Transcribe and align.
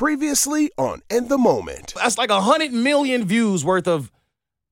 Previously 0.00 0.70
on 0.78 1.02
In 1.10 1.28
the 1.28 1.36
Moment. 1.36 1.92
That's 1.94 2.16
like 2.16 2.30
a 2.30 2.40
hundred 2.40 2.72
million 2.72 3.26
views 3.26 3.66
worth 3.66 3.86
of 3.86 4.10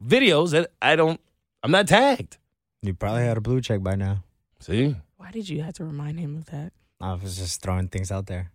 videos 0.02 0.52
that 0.52 0.70
I 0.80 0.96
don't. 0.96 1.20
I'm 1.62 1.70
not 1.70 1.86
tagged. 1.86 2.38
You 2.80 2.94
probably 2.94 3.25
had 3.25 3.36
a 3.36 3.42
blue 3.42 3.60
check 3.60 3.83
by 3.83 3.94
now. 3.94 4.25
See, 4.60 4.96
Why 5.18 5.30
did 5.30 5.46
you 5.46 5.60
have 5.60 5.75
to 5.75 5.84
remind 5.84 6.18
him 6.18 6.34
of 6.38 6.46
that? 6.46 6.72
I 6.99 7.12
was 7.12 7.36
just 7.36 7.60
throwing 7.60 7.88
things 7.88 8.11
out 8.11 8.25
there. 8.25 8.52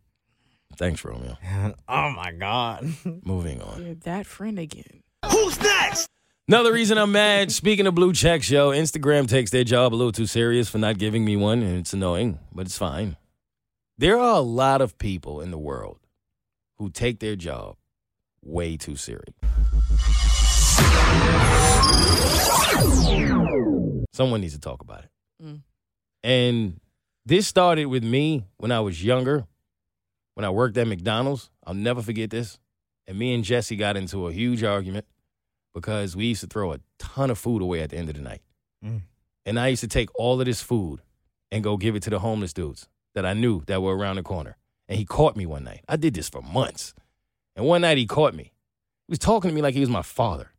thanks, 0.75 1.05
Romeo. 1.05 1.37
oh 1.87 2.09
my 2.09 2.31
god. 2.31 2.91
Moving 3.23 3.61
on. 3.61 3.85
You're 3.85 3.93
that 3.93 4.25
friend 4.25 4.57
again. 4.57 5.03
Who's 5.29 5.61
next? 5.61 6.07
Another 6.47 6.73
reason 6.73 6.97
I'm 6.97 7.11
mad. 7.11 7.51
Speaking 7.51 7.85
of 7.85 7.93
blue 7.93 8.13
checks, 8.13 8.49
yo, 8.49 8.71
Instagram 8.71 9.27
takes 9.29 9.51
their 9.51 9.63
job 9.63 9.93
a 9.93 9.95
little 9.95 10.11
too 10.11 10.25
serious 10.25 10.69
for 10.69 10.79
not 10.79 10.97
giving 10.97 11.23
me 11.23 11.35
one, 11.35 11.61
and 11.61 11.77
it's 11.77 11.93
annoying, 11.93 12.39
but 12.51 12.65
it's 12.65 12.79
fine. 12.79 13.15
There 13.99 14.17
are 14.17 14.37
a 14.37 14.41
lot 14.41 14.81
of 14.81 14.97
people 14.97 15.39
in 15.39 15.51
the 15.51 15.59
world 15.59 15.99
who 16.77 16.89
take 16.89 17.19
their 17.19 17.35
job 17.35 17.75
way 18.43 18.77
too 18.77 18.95
serious. 18.95 19.33
Someone 24.13 24.41
needs 24.41 24.53
to 24.53 24.59
talk 24.59 24.81
about 24.81 25.03
it. 25.03 25.09
Mm. 25.43 25.61
And 26.23 26.79
this 27.25 27.47
started 27.47 27.85
with 27.85 28.03
me 28.03 28.45
when 28.57 28.71
I 28.71 28.79
was 28.79 29.03
younger, 29.03 29.45
when 30.35 30.45
I 30.45 30.49
worked 30.49 30.77
at 30.77 30.87
McDonald's. 30.87 31.49
I'll 31.65 31.73
never 31.73 32.01
forget 32.01 32.29
this. 32.29 32.59
And 33.07 33.17
me 33.17 33.33
and 33.33 33.43
Jesse 33.43 33.75
got 33.75 33.97
into 33.97 34.27
a 34.27 34.31
huge 34.31 34.63
argument 34.63 35.05
because 35.73 36.15
we 36.15 36.25
used 36.25 36.41
to 36.41 36.47
throw 36.47 36.73
a 36.73 36.79
ton 36.99 37.29
of 37.29 37.37
food 37.37 37.61
away 37.61 37.81
at 37.81 37.89
the 37.89 37.97
end 37.97 38.09
of 38.09 38.15
the 38.15 38.21
night. 38.21 38.41
Mm. 38.83 39.01
And 39.45 39.59
I 39.59 39.69
used 39.69 39.81
to 39.81 39.87
take 39.87 40.09
all 40.15 40.39
of 40.39 40.45
this 40.45 40.61
food 40.61 41.01
and 41.51 41.63
go 41.63 41.77
give 41.77 41.95
it 41.95 42.03
to 42.03 42.09
the 42.09 42.19
homeless 42.19 42.53
dudes 42.53 42.87
that 43.15 43.25
I 43.25 43.33
knew 43.33 43.63
that 43.67 43.81
were 43.81 43.95
around 43.95 44.15
the 44.15 44.23
corner. 44.23 44.57
And 44.87 44.97
he 44.97 45.05
caught 45.05 45.35
me 45.35 45.45
one 45.45 45.63
night. 45.63 45.81
I 45.87 45.95
did 45.95 46.13
this 46.13 46.29
for 46.29 46.41
months. 46.41 46.93
And 47.55 47.65
one 47.65 47.81
night 47.81 47.97
he 47.97 48.05
caught 48.05 48.33
me. 48.33 48.51
He 49.07 49.11
was 49.11 49.19
talking 49.19 49.49
to 49.49 49.55
me 49.55 49.61
like 49.61 49.73
he 49.73 49.79
was 49.79 49.89
my 49.89 50.01
father. 50.01 50.51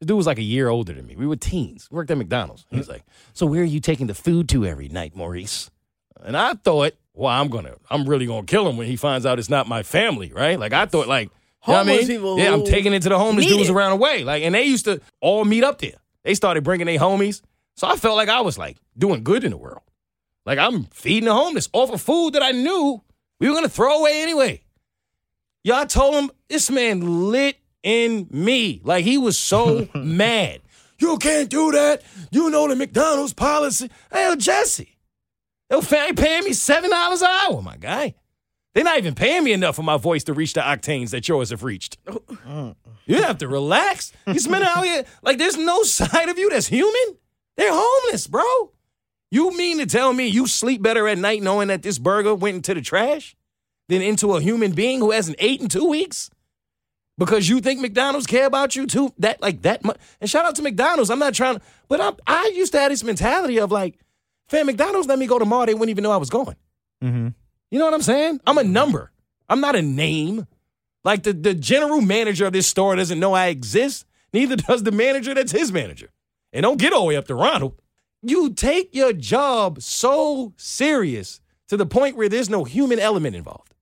This 0.00 0.06
dude 0.06 0.16
was 0.16 0.26
like 0.26 0.38
a 0.38 0.42
year 0.42 0.68
older 0.68 0.92
than 0.92 1.06
me. 1.06 1.16
We 1.16 1.26
were 1.26 1.36
teens. 1.36 1.88
We 1.90 1.96
worked 1.96 2.10
at 2.10 2.18
McDonald's. 2.18 2.66
He 2.70 2.76
was 2.76 2.88
like, 2.88 3.02
So 3.34 3.46
where 3.46 3.62
are 3.62 3.64
you 3.64 3.80
taking 3.80 4.06
the 4.06 4.14
food 4.14 4.48
to 4.50 4.64
every 4.64 4.88
night, 4.88 5.16
Maurice? 5.16 5.70
And 6.22 6.36
I 6.36 6.54
thought, 6.54 6.94
well, 7.14 7.32
I'm 7.32 7.48
gonna, 7.48 7.74
I'm 7.90 8.08
really 8.08 8.26
gonna 8.26 8.46
kill 8.46 8.68
him 8.68 8.76
when 8.76 8.86
he 8.86 8.96
finds 8.96 9.26
out 9.26 9.38
it's 9.38 9.48
not 9.48 9.68
my 9.68 9.82
family, 9.82 10.32
right? 10.32 10.58
Like 10.58 10.72
I 10.72 10.86
thought, 10.86 11.08
like, 11.08 11.30
you 11.66 11.72
know 11.72 11.80
I 11.80 11.84
mean? 11.84 12.06
people 12.06 12.38
yeah, 12.38 12.52
I'm 12.52 12.64
taking 12.64 12.92
it 12.92 13.02
to 13.02 13.08
the 13.08 13.18
homeless 13.18 13.46
dudes 13.46 13.68
it. 13.68 13.72
around 13.72 13.90
the 13.90 13.96
way. 13.96 14.22
Like, 14.24 14.44
and 14.44 14.54
they 14.54 14.64
used 14.64 14.84
to 14.84 15.00
all 15.20 15.44
meet 15.44 15.64
up 15.64 15.78
there. 15.80 15.98
They 16.22 16.34
started 16.34 16.62
bringing 16.62 16.86
their 16.86 16.98
homies. 16.98 17.42
So 17.76 17.86
I 17.86 17.96
felt 17.96 18.16
like 18.16 18.28
I 18.28 18.40
was 18.40 18.56
like 18.58 18.76
doing 18.96 19.24
good 19.24 19.44
in 19.44 19.50
the 19.50 19.56
world. 19.56 19.82
Like 20.46 20.58
I'm 20.58 20.84
feeding 20.84 21.26
the 21.26 21.34
homeless 21.34 21.68
off 21.72 21.92
of 21.92 22.00
food 22.00 22.34
that 22.34 22.42
I 22.42 22.52
knew 22.52 23.02
we 23.40 23.48
were 23.48 23.54
gonna 23.54 23.68
throw 23.68 24.00
away 24.00 24.22
anyway. 24.22 24.62
Y'all 25.64 25.86
told 25.86 26.14
him 26.14 26.30
this 26.48 26.70
man 26.70 27.30
lit 27.30 27.56
in 27.82 28.26
me. 28.30 28.80
Like 28.84 29.04
he 29.04 29.18
was 29.18 29.38
so 29.38 29.88
mad. 29.94 30.60
You 30.98 31.18
can't 31.18 31.48
do 31.48 31.70
that. 31.72 32.02
You 32.30 32.50
know 32.50 32.66
the 32.68 32.74
McDonald's 32.76 33.32
policy. 33.32 33.90
Hey, 34.12 34.34
Jesse. 34.36 34.96
They'll 35.70 35.82
pay 35.82 36.12
paying 36.12 36.44
me 36.44 36.52
seven 36.52 36.90
dollars 36.90 37.22
an 37.22 37.28
hour, 37.30 37.60
my 37.62 37.76
guy. 37.76 38.14
They're 38.74 38.84
not 38.84 38.98
even 38.98 39.14
paying 39.14 39.44
me 39.44 39.52
enough 39.52 39.76
for 39.76 39.82
my 39.82 39.96
voice 39.96 40.24
to 40.24 40.32
reach 40.34 40.52
the 40.52 40.60
octanes 40.60 41.10
that 41.10 41.28
yours 41.28 41.50
have 41.50 41.62
reached. 41.64 41.98
You 43.06 43.22
have 43.22 43.38
to 43.38 43.48
relax. 43.48 44.12
These 44.26 44.48
men 44.48 44.62
out 44.62 44.84
here, 44.84 45.02
like, 45.22 45.38
there's 45.38 45.56
no 45.56 45.82
side 45.84 46.28
of 46.28 46.36
you 46.38 46.50
that's 46.50 46.66
human. 46.66 47.16
They're 47.56 47.72
homeless, 47.72 48.26
bro. 48.26 48.44
You 49.30 49.56
mean 49.56 49.78
to 49.78 49.86
tell 49.86 50.12
me 50.12 50.26
you 50.26 50.46
sleep 50.46 50.82
better 50.82 51.06
at 51.06 51.18
night 51.18 51.42
knowing 51.42 51.68
that 51.68 51.82
this 51.82 51.98
burger 51.98 52.34
went 52.34 52.56
into 52.56 52.74
the 52.74 52.80
trash 52.80 53.36
than 53.88 54.02
into 54.02 54.34
a 54.34 54.40
human 54.40 54.72
being 54.72 55.00
who 55.00 55.10
hasn't 55.10 55.40
eaten 55.40 55.66
in 55.66 55.68
two 55.68 55.88
weeks? 55.88 56.30
Because 57.18 57.48
you 57.48 57.60
think 57.60 57.80
McDonald's 57.80 58.26
care 58.26 58.46
about 58.46 58.76
you 58.76 58.86
too? 58.86 59.12
That 59.18 59.42
like 59.42 59.62
that 59.62 59.84
much? 59.84 59.98
And 60.20 60.30
shout 60.30 60.46
out 60.46 60.54
to 60.54 60.62
McDonald's. 60.62 61.10
I'm 61.10 61.18
not 61.18 61.34
trying 61.34 61.56
to, 61.56 61.62
but 61.88 62.00
I'm, 62.00 62.14
I 62.26 62.52
used 62.54 62.72
to 62.72 62.78
have 62.78 62.90
this 62.90 63.02
mentality 63.02 63.58
of 63.58 63.72
like, 63.72 63.98
fam, 64.48 64.66
McDonald's 64.66 65.08
let 65.08 65.18
me 65.18 65.26
go 65.26 65.38
tomorrow. 65.38 65.66
They 65.66 65.74
wouldn't 65.74 65.90
even 65.90 66.04
know 66.04 66.12
I 66.12 66.16
was 66.16 66.30
going. 66.30 66.56
Mm-hmm. 67.02 67.28
You 67.70 67.78
know 67.78 67.84
what 67.84 67.94
I'm 67.94 68.02
saying? 68.02 68.40
I'm 68.46 68.56
a 68.56 68.64
number. 68.64 69.10
I'm 69.48 69.60
not 69.60 69.74
a 69.74 69.82
name. 69.82 70.46
Like 71.04 71.24
the, 71.24 71.32
the 71.32 71.54
general 71.54 72.00
manager 72.00 72.46
of 72.46 72.52
this 72.52 72.66
store 72.66 72.94
doesn't 72.94 73.18
know 73.18 73.34
I 73.34 73.48
exist. 73.48 74.06
Neither 74.32 74.56
does 74.68 74.84
the 74.84 74.92
manager 74.92 75.34
that's 75.34 75.52
his 75.52 75.72
manager. 75.72 76.10
And 76.52 76.62
don't 76.62 76.78
get 76.78 76.92
all 76.92 77.00
the 77.00 77.06
way 77.06 77.16
up 77.16 77.26
to 77.26 77.34
Ronald. 77.34 77.74
You 78.22 78.52
take 78.52 78.94
your 78.94 79.12
job 79.12 79.80
so 79.82 80.52
serious 80.56 81.40
to 81.68 81.76
the 81.76 81.86
point 81.86 82.16
where 82.16 82.28
there's 82.28 82.50
no 82.50 82.64
human 82.64 82.98
element 82.98 83.36
involved. 83.36 83.74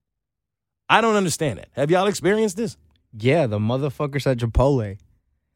I 0.89 1.01
don't 1.01 1.15
understand 1.15 1.59
that. 1.59 1.69
Have 1.73 1.89
y'all 1.91 2.07
experienced 2.07 2.55
this? 2.57 2.77
Yeah, 3.17 3.47
the 3.47 3.59
motherfuckers 3.59 4.27
at 4.29 4.37
Chipotle. 4.37 4.97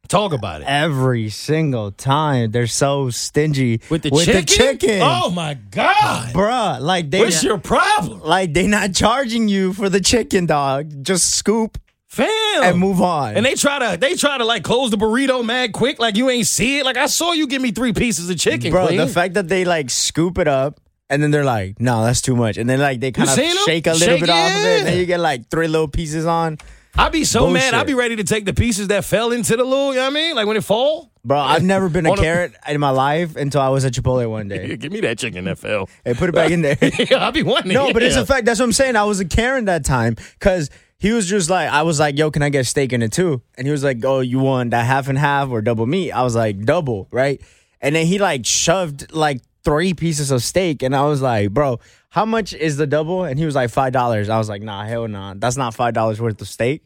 Talk 0.08 0.32
about 0.32 0.62
it. 0.62 0.66
Every 0.66 1.28
single 1.28 1.92
time 1.92 2.50
they're 2.50 2.66
so 2.66 3.08
stingy 3.10 3.80
With 3.88 4.02
the 4.02 4.10
with 4.10 4.24
chicken? 4.26 4.40
the 4.40 4.46
chicken. 4.46 5.00
Oh 5.02 5.30
my 5.30 5.54
God. 5.54 6.32
Bruh, 6.34 6.80
like 6.80 7.08
they 7.10 7.20
What's 7.20 7.42
your 7.44 7.56
problem? 7.58 8.20
like 8.20 8.52
they 8.52 8.66
not 8.66 8.94
charging 8.94 9.48
you 9.48 9.72
for 9.72 9.88
the 9.88 10.00
chicken 10.00 10.44
dog. 10.46 11.04
Just 11.04 11.30
scoop 11.36 11.78
Fam. 12.12 12.62
and 12.62 12.78
move 12.78 13.00
on. 13.00 13.36
And 13.36 13.46
they 13.46 13.54
try 13.54 13.78
to 13.78 13.96
they 13.98 14.14
try 14.16 14.36
to 14.36 14.44
like 14.44 14.62
close 14.62 14.90
the 14.90 14.98
burrito 14.98 15.42
mad 15.42 15.72
quick, 15.72 15.98
like 15.98 16.16
you 16.16 16.28
ain't 16.28 16.46
see 16.46 16.78
it. 16.78 16.84
Like 16.84 16.98
I 16.98 17.06
saw 17.06 17.32
you 17.32 17.46
give 17.46 17.62
me 17.62 17.70
three 17.72 17.94
pieces 17.94 18.28
of 18.28 18.38
chicken, 18.38 18.70
Bro, 18.70 18.88
Queen. 18.88 18.98
the 18.98 19.06
fact 19.06 19.34
that 19.34 19.48
they 19.48 19.64
like 19.64 19.88
scoop 19.88 20.36
it 20.38 20.46
up 20.46 20.78
and 21.08 21.22
then 21.22 21.30
they're 21.30 21.44
like, 21.44 21.80
no, 21.80 22.04
that's 22.04 22.20
too 22.20 22.36
much. 22.36 22.58
And 22.58 22.68
then 22.68 22.80
like 22.80 23.00
they 23.00 23.12
kind 23.12 23.28
of 23.30 23.34
shake 23.64 23.86
a 23.86 23.92
little 23.92 24.08
Shake 24.08 24.20
bit 24.20 24.28
off 24.30 24.50
of 24.50 24.64
it. 24.64 24.78
And 24.80 24.86
then 24.88 24.98
you 24.98 25.06
get 25.06 25.20
like 25.20 25.48
three 25.50 25.68
little 25.68 25.88
pieces 25.88 26.26
on. 26.26 26.58
I'd 26.94 27.12
be 27.12 27.24
so 27.24 27.48
mad. 27.48 27.72
I'd 27.72 27.86
be 27.86 27.94
ready 27.94 28.16
to 28.16 28.24
take 28.24 28.44
the 28.44 28.52
pieces 28.52 28.88
that 28.88 29.06
fell 29.06 29.32
into 29.32 29.56
the 29.56 29.64
little, 29.64 29.90
you 29.94 29.96
know 29.96 30.02
what 30.02 30.10
I 30.10 30.14
mean? 30.14 30.36
Like 30.36 30.46
when 30.46 30.58
it 30.58 30.64
fall. 30.64 31.10
Bro, 31.24 31.38
I've 31.38 31.62
never 31.62 31.88
been 31.88 32.04
a 32.04 32.14
carrot 32.16 32.52
in 32.68 32.78
my 32.80 32.90
life 32.90 33.36
until 33.36 33.62
I 33.62 33.68
was 33.70 33.84
at 33.86 33.92
Chipotle 33.94 34.28
one 34.28 34.48
day. 34.48 34.76
Give 34.76 34.92
me 34.92 35.00
that 35.00 35.18
chicken 35.18 35.44
that 35.44 35.56
fell. 35.58 35.88
Hey, 36.04 36.12
put 36.14 36.28
it 36.28 36.32
back 36.34 36.50
in 36.50 36.60
there. 36.60 36.76
yeah, 36.82 37.26
I'd 37.26 37.32
be 37.32 37.42
wanting 37.44 37.72
No, 37.72 37.86
it. 37.86 37.94
but 37.94 38.02
it's 38.02 38.16
a 38.16 38.26
fact. 38.26 38.44
That's 38.44 38.58
what 38.58 38.66
I'm 38.66 38.72
saying. 38.72 38.96
I 38.96 39.04
was 39.04 39.20
a 39.20 39.24
Karen 39.24 39.64
that 39.66 39.84
time 39.86 40.16
because 40.38 40.68
he 41.02 41.10
was 41.10 41.26
just 41.28 41.50
like, 41.50 41.68
I 41.68 41.82
was 41.82 41.98
like, 41.98 42.16
yo, 42.16 42.30
can 42.30 42.42
I 42.42 42.48
get 42.48 42.64
steak 42.64 42.92
in 42.92 43.02
it 43.02 43.10
too? 43.10 43.42
And 43.58 43.66
he 43.66 43.72
was 43.72 43.82
like, 43.82 44.04
oh, 44.04 44.20
you 44.20 44.38
want 44.38 44.70
that 44.70 44.86
half 44.86 45.08
and 45.08 45.18
half 45.18 45.48
or 45.50 45.60
double 45.60 45.84
meat? 45.84 46.12
I 46.12 46.22
was 46.22 46.36
like, 46.36 46.64
double, 46.64 47.08
right? 47.10 47.42
And 47.80 47.96
then 47.96 48.06
he 48.06 48.20
like 48.20 48.46
shoved 48.46 49.12
like 49.12 49.40
three 49.64 49.94
pieces 49.94 50.30
of 50.30 50.44
steak. 50.44 50.80
And 50.80 50.94
I 50.94 51.04
was 51.06 51.20
like, 51.20 51.50
bro, 51.50 51.80
how 52.10 52.24
much 52.24 52.54
is 52.54 52.76
the 52.76 52.86
double? 52.86 53.24
And 53.24 53.36
he 53.36 53.44
was 53.44 53.56
like, 53.56 53.72
$5. 53.72 54.28
I 54.28 54.38
was 54.38 54.48
like, 54.48 54.62
nah, 54.62 54.84
hell 54.84 55.08
nah. 55.08 55.34
That's 55.36 55.56
not 55.56 55.74
$5 55.74 56.20
worth 56.20 56.40
of 56.40 56.46
steak. 56.46 56.84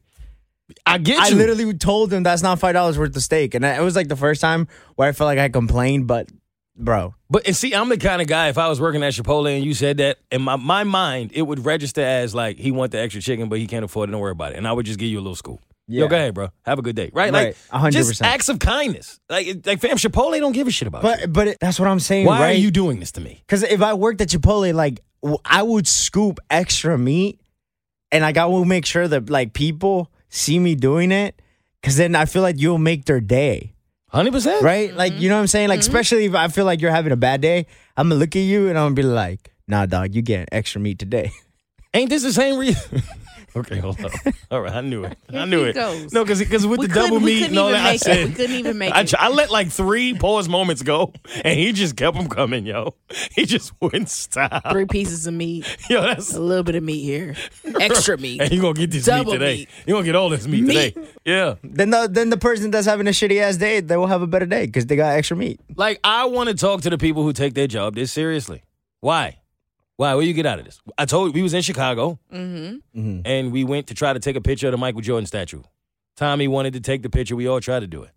I 0.86 0.96
get 0.96 1.20
I 1.20 1.28
you. 1.28 1.34
literally 1.34 1.74
told 1.74 2.10
him 2.10 2.22
that's 2.22 2.42
not 2.42 2.58
$5 2.58 2.96
worth 2.96 3.14
of 3.14 3.22
steak. 3.22 3.54
And 3.54 3.66
it 3.66 3.82
was 3.82 3.96
like 3.96 4.08
the 4.08 4.16
first 4.16 4.40
time 4.40 4.66
where 4.94 5.10
I 5.10 5.12
felt 5.12 5.26
like 5.26 5.38
I 5.38 5.50
complained, 5.50 6.06
but 6.06 6.30
bro, 6.76 7.14
But 7.30 7.46
and 7.46 7.56
see, 7.56 7.74
I'm 7.74 7.88
the 7.88 7.96
kind 7.96 8.20
of 8.22 8.28
guy. 8.28 8.48
If 8.48 8.58
I 8.58 8.68
was 8.68 8.80
working 8.80 9.02
at 9.02 9.12
Chipotle 9.12 9.54
and 9.54 9.64
you 9.64 9.74
said 9.74 9.96
that, 9.98 10.18
in 10.30 10.42
my 10.42 10.56
my 10.56 10.84
mind, 10.84 11.32
it 11.34 11.42
would 11.42 11.64
register 11.64 12.02
as 12.02 12.34
like 12.34 12.56
he 12.58 12.70
want 12.70 12.92
the 12.92 12.98
extra 12.98 13.20
chicken, 13.22 13.48
but 13.48 13.58
he 13.58 13.66
can't 13.66 13.84
afford 13.84 14.08
it. 14.08 14.12
Don't 14.12 14.20
worry 14.20 14.32
about 14.32 14.52
it. 14.52 14.58
And 14.58 14.66
I 14.68 14.72
would 14.72 14.86
just 14.86 14.98
give 14.98 15.08
you 15.08 15.18
a 15.18 15.22
little 15.22 15.36
scoop. 15.36 15.60
Yo, 15.88 16.02
Yeah. 16.04 16.08
go 16.08 16.16
ahead, 16.16 16.34
bro. 16.34 16.48
Have 16.64 16.78
a 16.78 16.82
good 16.82 16.96
day. 16.96 17.10
Right? 17.12 17.32
Right. 17.32 17.56
Like 17.72 17.82
100%. 17.82 17.92
just 17.92 18.22
acts 18.22 18.48
of 18.48 18.58
kindness. 18.58 19.20
Like 19.30 19.64
like 19.64 19.80
fam, 19.80 19.96
Chipotle 19.96 20.38
don't 20.40 20.52
give 20.52 20.66
a 20.66 20.70
shit 20.70 20.88
about 20.88 21.02
you. 21.04 21.26
but 21.28 21.32
but 21.32 21.56
that's 21.60 21.78
what 21.78 21.88
I'm 21.88 22.00
saying. 22.00 22.26
Why 22.26 22.40
right? 22.40 22.56
are 22.56 22.58
you 22.58 22.70
doing 22.70 22.98
this 23.00 23.12
to 23.12 23.20
me? 23.20 23.42
Because 23.46 23.62
if 23.62 23.80
I 23.82 23.94
worked 23.94 24.20
at 24.20 24.28
Chipotle, 24.28 24.74
like 24.74 25.00
I 25.44 25.62
would 25.62 25.86
scoop 25.86 26.40
extra 26.50 26.98
meat, 26.98 27.40
and 28.12 28.22
like 28.22 28.36
I 28.36 28.46
will 28.46 28.64
make 28.64 28.84
sure 28.86 29.06
that 29.08 29.30
like 29.30 29.52
people 29.52 30.10
see 30.28 30.58
me 30.58 30.74
doing 30.74 31.12
it, 31.12 31.40
because 31.80 31.96
then 31.96 32.16
I 32.16 32.24
feel 32.24 32.42
like 32.42 32.58
you'll 32.60 32.78
make 32.78 33.04
their 33.04 33.20
day, 33.20 33.72
Hundred 34.16 34.32
percent. 34.32 34.62
right? 34.62 34.94
Like 34.94 35.20
you 35.20 35.28
know 35.28 35.34
what 35.36 35.42
I'm 35.42 35.46
saying? 35.46 35.68
Like 35.68 35.80
mm-hmm. 35.80 35.90
especially 35.90 36.24
if 36.24 36.34
I 36.34 36.48
feel 36.48 36.64
like 36.64 36.80
you're 36.80 36.90
having 36.90 37.12
a 37.12 37.16
bad 37.16 37.42
day, 37.42 37.66
I'm 37.98 38.08
gonna 38.08 38.18
look 38.18 38.34
at 38.34 38.40
you 38.40 38.68
and 38.68 38.78
I'm 38.78 38.86
gonna 38.86 38.94
be 38.94 39.02
like, 39.02 39.52
Nah, 39.68 39.84
dog, 39.84 40.14
you 40.14 40.22
getting 40.22 40.46
extra 40.52 40.80
meat 40.80 40.98
today. 40.98 41.32
Ain't 41.92 42.08
this 42.08 42.22
the 42.22 42.32
same 42.32 42.58
reason? 42.58 43.02
okay, 43.56 43.78
hold 43.78 44.00
up. 44.04 44.12
All 44.50 44.60
right, 44.60 44.72
I 44.74 44.80
knew 44.80 45.04
it. 45.04 45.16
I 45.32 45.44
knew 45.44 45.64
it. 45.64 45.74
goes. 45.74 46.12
No, 46.12 46.24
because 46.24 46.38
because 46.38 46.66
with 46.66 46.80
We 46.80 46.86
the 46.86 46.94
double 46.94 47.20
meat 47.20 47.34
couldn't 47.40 47.50
and 47.50 47.58
all 47.58 47.70
that, 47.70 47.80
I 47.80 47.92
make 47.92 47.94
it. 47.96 48.00
said 48.04 48.28
We 48.28 48.34
couldn't 48.34 48.56
even 48.56 48.78
make 48.84 48.94
I, 48.94 49.00
it. 49.00 49.14
I 49.14 49.28
let 49.28 49.50
like 49.50 49.70
three 49.70 50.14
pause 50.14 50.48
moments 50.48 50.82
go, 50.82 51.12
and 51.44 51.58
he 51.58 51.72
just 51.72 51.96
kept 51.96 52.16
them 52.16 52.28
coming, 52.28 52.66
yo. 52.66 52.94
He 53.34 53.44
just 53.46 53.72
wouldn't 53.80 54.08
stop. 54.10 54.70
Three 54.70 54.86
pieces 54.86 55.26
of 55.26 55.34
meat, 55.34 55.64
Yo, 55.90 56.02
that's 56.02 56.34
a 56.34 56.40
little 56.40 56.64
bit 56.64 56.74
of 56.74 56.82
meat 56.84 57.02
here, 57.02 57.34
extra 57.80 58.16
meat. 58.18 58.40
and 58.40 58.50
you 58.52 58.60
gonna 58.60 58.74
get 58.74 58.90
this 58.90 59.04
Double 59.04 59.32
meat 59.32 59.38
today. 59.38 59.56
meat. 59.56 59.68
You 59.86 59.94
gonna 59.94 60.04
get 60.04 60.14
all 60.16 60.28
this 60.28 60.46
meat, 60.46 60.62
Meat. 60.64 60.94
today. 60.94 61.08
Yeah. 61.24 61.54
then 61.64 61.90
the 61.90 62.08
then 62.10 62.30
the 62.30 62.36
person 62.38 62.70
that's 62.70 62.86
having 62.86 63.06
a 63.06 63.10
shitty 63.10 63.40
ass 63.40 63.56
day, 63.56 63.80
they 63.80 63.96
will 63.96 64.06
have 64.06 64.22
a 64.22 64.26
better 64.26 64.46
day 64.46 64.66
because 64.66 64.86
they 64.86 64.96
got 64.96 65.12
extra 65.16 65.36
meat. 65.36 65.60
Like 65.76 66.00
I 66.04 66.26
want 66.26 66.48
to 66.48 66.54
talk 66.54 66.82
to 66.82 66.90
the 66.90 66.98
people 66.98 67.22
who 67.22 67.32
take 67.32 67.54
their 67.54 67.66
job 67.66 67.94
this 67.94 68.12
seriously. 68.12 68.62
Why? 69.00 69.38
Why? 69.96 70.14
What 70.14 70.22
do 70.22 70.26
you 70.26 70.34
get 70.34 70.46
out 70.46 70.58
of 70.58 70.64
this? 70.64 70.80
I 70.98 71.06
told 71.06 71.28
you 71.28 71.32
we 71.32 71.42
was 71.42 71.54
in 71.54 71.62
Chicago 71.62 72.18
Mm-hmm. 72.32 73.20
and 73.24 73.52
we 73.52 73.64
went 73.64 73.86
to 73.88 73.94
try 73.94 74.12
to 74.12 74.18
take 74.20 74.36
a 74.36 74.40
picture 74.40 74.66
of 74.68 74.72
the 74.72 74.78
Michael 74.78 75.00
Jordan 75.00 75.26
statue. 75.26 75.62
Tommy 76.16 76.48
wanted 76.48 76.72
to 76.74 76.80
take 76.80 77.02
the 77.02 77.10
picture. 77.10 77.36
We 77.36 77.46
all 77.46 77.60
tried 77.60 77.80
to 77.80 77.86
do 77.86 78.02
it. 78.02 78.10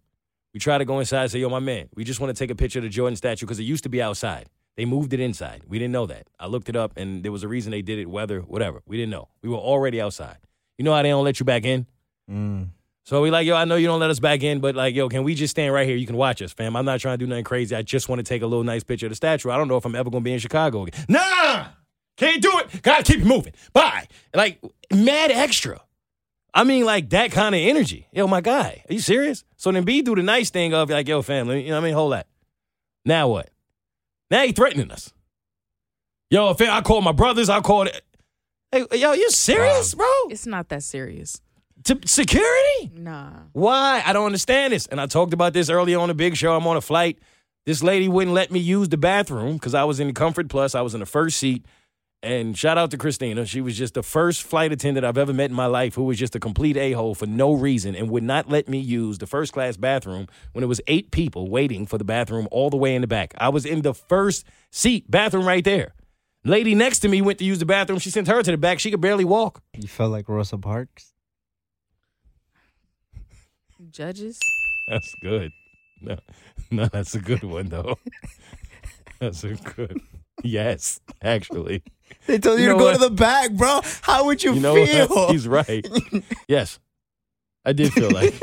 We 0.53 0.59
tried 0.59 0.79
to 0.79 0.85
go 0.85 0.99
inside 0.99 1.23
and 1.23 1.31
say, 1.31 1.39
"Yo, 1.39 1.49
my 1.49 1.59
man, 1.59 1.89
we 1.95 2.03
just 2.03 2.19
want 2.19 2.35
to 2.35 2.39
take 2.39 2.49
a 2.49 2.55
picture 2.55 2.79
of 2.79 2.83
the 2.83 2.89
Jordan 2.89 3.15
statue 3.15 3.45
because 3.45 3.59
it 3.59 3.63
used 3.63 3.83
to 3.83 3.89
be 3.89 4.01
outside. 4.01 4.47
They 4.77 4.85
moved 4.85 5.13
it 5.13 5.19
inside. 5.19 5.63
We 5.67 5.77
didn't 5.79 5.91
know 5.91 6.05
that. 6.07 6.27
I 6.39 6.47
looked 6.47 6.69
it 6.69 6.75
up, 6.75 6.93
and 6.97 7.23
there 7.23 7.31
was 7.31 7.43
a 7.43 7.47
reason 7.47 7.71
they 7.71 7.81
did 7.81 7.99
it. 7.99 8.09
Weather, 8.09 8.39
whatever. 8.41 8.81
We 8.87 8.95
didn't 8.97 9.11
know. 9.11 9.27
We 9.43 9.49
were 9.49 9.57
already 9.57 9.99
outside. 10.01 10.37
You 10.77 10.85
know 10.85 10.93
how 10.93 11.01
they 11.03 11.09
don't 11.09 11.25
let 11.25 11.39
you 11.39 11.45
back 11.45 11.65
in? 11.65 11.85
Mm. 12.31 12.69
So 13.09 13.23
we 13.23 13.31
like, 13.31 13.47
yo, 13.47 13.55
I 13.55 13.65
know 13.65 13.75
you 13.75 13.87
don't 13.87 13.99
let 13.99 14.11
us 14.11 14.19
back 14.19 14.43
in, 14.43 14.59
but 14.59 14.75
like, 14.75 14.93
yo, 14.93 15.09
can 15.09 15.23
we 15.23 15.33
just 15.33 15.49
stand 15.49 15.73
right 15.73 15.87
here? 15.87 15.95
You 15.95 16.05
can 16.05 16.15
watch 16.15 16.43
us, 16.43 16.53
fam. 16.53 16.75
I'm 16.75 16.85
not 16.85 16.99
trying 16.99 17.17
to 17.17 17.17
do 17.17 17.25
nothing 17.25 17.43
crazy. 17.43 17.75
I 17.75 17.81
just 17.81 18.07
want 18.07 18.19
to 18.19 18.23
take 18.23 18.43
a 18.43 18.45
little 18.45 18.63
nice 18.63 18.83
picture 18.83 19.07
of 19.07 19.09
the 19.09 19.15
statue. 19.15 19.49
I 19.49 19.57
don't 19.57 19.67
know 19.67 19.77
if 19.77 19.85
I'm 19.85 19.95
ever 19.95 20.11
gonna 20.11 20.21
be 20.21 20.31
in 20.31 20.37
Chicago 20.37 20.83
again. 20.83 21.05
Nah, 21.09 21.69
can't 22.17 22.39
do 22.39 22.51
it. 22.59 22.83
Gotta 22.83 23.01
keep 23.01 23.21
it 23.21 23.25
moving. 23.25 23.53
Bye. 23.73 24.05
Like 24.31 24.61
mad 24.93 25.31
extra. 25.31 25.81
I 26.53 26.63
mean, 26.63 26.85
like 26.85 27.09
that 27.09 27.31
kind 27.31 27.55
of 27.55 27.61
energy. 27.61 28.07
Yo, 28.11 28.27
my 28.27 28.41
guy, 28.41 28.83
are 28.87 28.93
you 28.93 28.99
serious? 28.99 29.43
So 29.57 29.71
then 29.71 29.85
B 29.85 30.03
do 30.03 30.13
the 30.13 30.21
nice 30.21 30.51
thing 30.51 30.75
of 30.75 30.91
like, 30.91 31.07
yo, 31.07 31.23
family, 31.23 31.63
you 31.63 31.69
know 31.69 31.77
what 31.77 31.81
I 31.81 31.85
mean? 31.85 31.95
Hold 31.95 32.13
that. 32.13 32.27
Now 33.05 33.27
what? 33.27 33.49
Now 34.29 34.43
he 34.43 34.51
threatening 34.51 34.91
us. 34.91 35.11
Yo, 36.29 36.55
I 36.59 36.81
call 36.81 37.01
my 37.01 37.13
brothers, 37.13 37.49
I 37.49 37.59
call 37.61 37.87
it. 37.87 38.03
Hey, 38.71 38.85
yo, 38.93 39.13
you 39.13 39.31
serious, 39.31 39.95
bro? 39.95 40.05
It's 40.29 40.45
not 40.45 40.69
that 40.69 40.83
serious. 40.83 41.41
To 41.89 41.99
security? 42.05 42.91
Nah. 42.93 43.31
Why? 43.53 44.03
I 44.05 44.13
don't 44.13 44.27
understand 44.27 44.73
this. 44.73 44.85
And 44.85 45.01
I 45.01 45.07
talked 45.07 45.33
about 45.33 45.53
this 45.53 45.71
earlier 45.71 45.97
on 45.97 46.09
the 46.09 46.13
big 46.13 46.37
show. 46.37 46.55
I'm 46.55 46.67
on 46.67 46.77
a 46.77 46.81
flight. 46.81 47.17
This 47.65 47.81
lady 47.81 48.07
wouldn't 48.07 48.35
let 48.35 48.51
me 48.51 48.59
use 48.59 48.89
the 48.89 48.97
bathroom 48.97 49.53
because 49.53 49.73
I 49.73 49.85
was 49.85 49.99
in 49.99 50.05
the 50.05 50.13
Comfort 50.13 50.49
Plus. 50.49 50.75
I 50.75 50.81
was 50.81 50.93
in 50.93 50.99
the 50.99 51.07
first 51.07 51.39
seat. 51.39 51.65
And 52.21 52.55
shout 52.55 52.77
out 52.77 52.91
to 52.91 52.97
Christina. 52.99 53.43
She 53.47 53.59
was 53.59 53.75
just 53.75 53.95
the 53.95 54.03
first 54.03 54.43
flight 54.43 54.71
attendant 54.71 55.03
I've 55.03 55.17
ever 55.17 55.33
met 55.33 55.49
in 55.49 55.55
my 55.55 55.65
life 55.65 55.95
who 55.95 56.03
was 56.03 56.19
just 56.19 56.35
a 56.35 56.39
complete 56.39 56.77
a 56.77 56.91
hole 56.91 57.15
for 57.15 57.25
no 57.25 57.53
reason 57.53 57.95
and 57.95 58.11
would 58.11 58.21
not 58.21 58.47
let 58.47 58.69
me 58.69 58.77
use 58.77 59.17
the 59.17 59.25
first 59.25 59.51
class 59.51 59.75
bathroom 59.75 60.27
when 60.53 60.63
it 60.63 60.67
was 60.67 60.79
eight 60.85 61.09
people 61.09 61.49
waiting 61.49 61.87
for 61.87 61.97
the 61.97 62.03
bathroom 62.03 62.47
all 62.51 62.69
the 62.69 62.77
way 62.77 62.93
in 62.93 63.01
the 63.01 63.07
back. 63.07 63.33
I 63.39 63.49
was 63.49 63.65
in 63.65 63.81
the 63.81 63.95
first 63.95 64.45
seat, 64.71 65.09
bathroom 65.09 65.47
right 65.47 65.63
there. 65.63 65.95
Lady 66.45 66.75
next 66.75 66.99
to 66.99 67.07
me 67.07 67.23
went 67.23 67.39
to 67.39 67.45
use 67.45 67.57
the 67.57 67.65
bathroom. 67.65 67.97
She 67.97 68.11
sent 68.11 68.27
her 68.27 68.43
to 68.43 68.51
the 68.51 68.57
back. 68.57 68.79
She 68.79 68.91
could 68.91 69.01
barely 69.01 69.25
walk. 69.25 69.63
You 69.73 69.87
felt 69.87 70.11
like 70.11 70.29
Rosa 70.29 70.59
Parks? 70.59 71.15
Judges. 73.91 74.39
That's 74.87 75.13
good. 75.21 75.51
No, 76.01 76.17
no, 76.71 76.85
that's 76.87 77.13
a 77.15 77.19
good 77.19 77.43
one 77.43 77.67
though. 77.69 77.97
That's 79.19 79.43
a 79.43 79.53
good. 79.55 80.01
Yes, 80.43 80.99
actually. 81.21 81.83
They 82.25 82.39
told 82.39 82.59
You 82.59 82.65
you, 82.65 82.69
know 82.71 82.77
to 82.77 82.79
go 82.79 82.85
what? 82.85 82.93
to 82.93 83.09
the 83.09 83.09
back, 83.15 83.51
bro. 83.51 83.81
How 84.01 84.25
would 84.25 84.41
you, 84.43 84.53
You 84.53 84.59
know 84.61 84.73
feel? 84.85 85.07
what? 85.07 85.31
He's 85.31 85.47
right. 85.47 85.85
Yes, 86.47 86.79
I 87.65 87.73
did 87.73 87.91
feel 87.93 88.09
like 88.11 88.33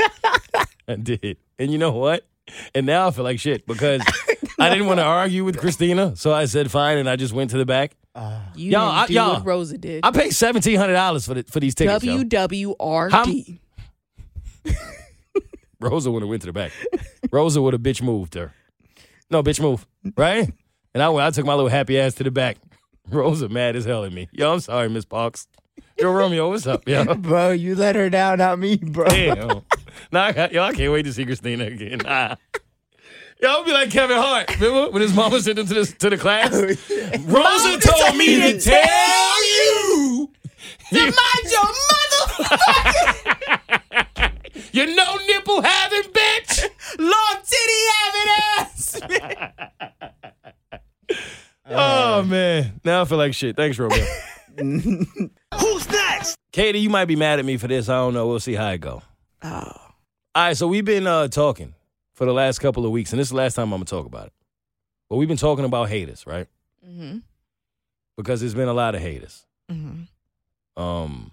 I 0.88 0.96
did, 0.96 1.38
and 1.58 1.70
you 1.72 1.78
know 1.78 1.92
what? 1.92 2.26
And 2.74 2.86
now 2.86 3.08
I 3.08 3.10
feel 3.10 3.24
like 3.24 3.40
shit 3.40 3.66
because 3.66 4.02
I 4.60 4.68
didn't 4.70 4.86
want 4.86 4.98
to 5.00 5.04
argue 5.04 5.44
with 5.44 5.58
Christina, 5.58 6.14
so 6.16 6.32
I 6.32 6.44
said 6.44 6.70
fine, 6.70 6.98
and 6.98 7.08
I 7.08 7.16
just 7.16 7.32
went 7.32 7.50
to 7.50 7.58
the 7.58 7.66
back. 7.66 7.96
Uh, 8.14 8.40
you 8.54 8.72
Y'all, 8.72 8.82
I- 8.90 9.06
y'all, 9.08 9.34
what 9.34 9.46
Rosa 9.46 9.78
did. 9.78 10.04
I 10.04 10.10
paid 10.10 10.30
seventeen 10.30 10.76
hundred 10.76 10.92
dollars 10.94 11.26
for 11.26 11.34
the, 11.34 11.42
for 11.44 11.58
these 11.60 11.74
tickets. 11.74 12.04
WWRD. 12.04 13.58
Rosa 15.90 16.10
would 16.10 16.22
have 16.22 16.28
went 16.28 16.42
to 16.42 16.46
the 16.46 16.52
back. 16.52 16.72
Rosa 17.30 17.62
would 17.62 17.72
have 17.72 17.82
bitch 17.82 18.02
moved 18.02 18.34
her. 18.34 18.52
No, 19.30 19.42
bitch 19.42 19.60
move. 19.60 19.86
Right? 20.16 20.52
And 20.94 21.02
I 21.02 21.08
went, 21.08 21.26
I 21.26 21.30
took 21.30 21.46
my 21.46 21.54
little 21.54 21.68
happy 21.68 21.98
ass 21.98 22.14
to 22.14 22.24
the 22.24 22.30
back. 22.30 22.58
Rosa 23.10 23.48
mad 23.48 23.76
as 23.76 23.84
hell 23.84 24.04
at 24.04 24.12
me. 24.12 24.28
Yo, 24.32 24.52
I'm 24.52 24.60
sorry, 24.60 24.88
Miss 24.88 25.04
Parks. 25.04 25.46
Yo, 25.98 26.12
Romeo, 26.12 26.48
what's 26.50 26.66
up? 26.66 26.88
Yo. 26.88 27.14
bro, 27.14 27.50
you 27.50 27.74
let 27.74 27.94
her 27.94 28.10
down, 28.10 28.38
not 28.38 28.58
me, 28.58 28.76
bro. 28.76 29.06
Damn. 29.06 29.62
Nah, 30.12 30.24
I 30.24 30.32
got, 30.32 30.52
yo, 30.52 30.62
I 30.62 30.72
can't 30.72 30.92
wait 30.92 31.04
to 31.04 31.12
see 31.12 31.24
Christina 31.24 31.64
again. 31.66 31.98
Nah. 32.04 32.36
Yo, 33.42 33.48
I'll 33.50 33.64
be 33.64 33.72
like 33.72 33.90
Kevin 33.90 34.16
Hart. 34.16 34.48
Remember 34.60 34.90
when 34.90 35.02
his 35.02 35.14
mama 35.14 35.40
sent 35.40 35.58
him 35.58 35.66
to 35.66 35.74
the, 35.74 35.86
to 35.86 36.10
the 36.10 36.16
class? 36.16 36.50
Oh, 36.52 36.66
Rosa 37.24 37.78
told 37.78 38.16
me 38.16 38.40
to 38.40 38.60
tell 38.60 39.44
you 39.44 40.30
to 40.90 41.00
mind 41.00 41.14
your 41.50 41.62
mother. 41.62 43.60
You 44.76 44.94
know 44.94 45.16
nipple 45.26 45.62
having 45.62 46.02
bitch. 46.02 46.68
Long 46.98 47.36
titty 47.42 47.82
having 47.98 48.30
ass. 48.58 49.00
Oh 51.68 52.22
man, 52.22 52.80
now 52.84 53.02
I 53.02 53.04
feel 53.06 53.18
like 53.18 53.34
shit. 53.34 53.56
Thanks, 53.56 53.76
Romeo. 53.76 53.98
Who's 54.56 55.90
next? 55.90 56.36
Katie, 56.52 56.78
you 56.78 56.88
might 56.88 57.06
be 57.06 57.16
mad 57.16 57.40
at 57.40 57.44
me 57.44 57.56
for 57.56 57.66
this. 57.66 57.88
I 57.88 57.96
don't 57.96 58.14
know. 58.14 58.28
We'll 58.28 58.38
see 58.38 58.54
how 58.54 58.70
it 58.70 58.80
go. 58.80 59.02
Oh. 59.42 59.50
All 59.52 59.72
right, 60.36 60.56
so 60.56 60.68
we've 60.68 60.84
been 60.84 61.08
uh, 61.08 61.26
talking 61.26 61.74
for 62.14 62.24
the 62.24 62.32
last 62.32 62.60
couple 62.60 62.86
of 62.86 62.92
weeks, 62.92 63.12
and 63.12 63.18
this 63.18 63.26
is 63.26 63.30
the 63.30 63.36
last 63.36 63.54
time 63.54 63.64
I'm 63.72 63.80
gonna 63.80 63.84
talk 63.84 64.06
about 64.06 64.28
it. 64.28 64.32
But 65.10 65.16
we've 65.16 65.26
been 65.26 65.36
talking 65.36 65.64
about 65.64 65.88
haters, 65.88 66.24
right? 66.24 66.46
Mm-hmm. 66.88 67.18
Because 68.16 68.38
there's 68.38 68.54
been 68.54 68.68
a 68.68 68.74
lot 68.74 68.94
of 68.94 69.00
haters. 69.00 69.44
Mm-hmm. 69.68 70.80
Um, 70.80 71.32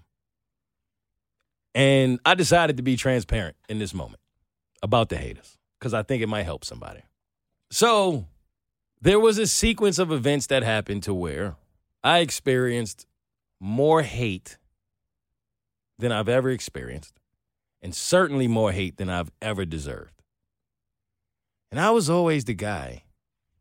and 1.74 2.20
I 2.24 2.34
decided 2.34 2.76
to 2.76 2.82
be 2.82 2.96
transparent 2.96 3.56
in 3.68 3.78
this 3.78 3.92
moment 3.92 4.20
about 4.82 5.08
the 5.08 5.16
haters 5.16 5.58
because 5.78 5.92
I 5.94 6.02
think 6.02 6.22
it 6.22 6.28
might 6.28 6.44
help 6.44 6.64
somebody. 6.64 7.00
So 7.70 8.26
there 9.00 9.18
was 9.18 9.38
a 9.38 9.46
sequence 9.46 9.98
of 9.98 10.12
events 10.12 10.46
that 10.46 10.62
happened 10.62 11.02
to 11.04 11.14
where 11.14 11.56
I 12.02 12.18
experienced 12.20 13.06
more 13.60 14.02
hate 14.02 14.58
than 15.98 16.12
I've 16.12 16.28
ever 16.28 16.50
experienced, 16.50 17.20
and 17.80 17.94
certainly 17.94 18.48
more 18.48 18.72
hate 18.72 18.96
than 18.96 19.08
I've 19.08 19.30
ever 19.40 19.64
deserved. 19.64 20.22
And 21.70 21.80
I 21.80 21.90
was 21.90 22.10
always 22.10 22.44
the 22.44 22.54
guy 22.54 23.04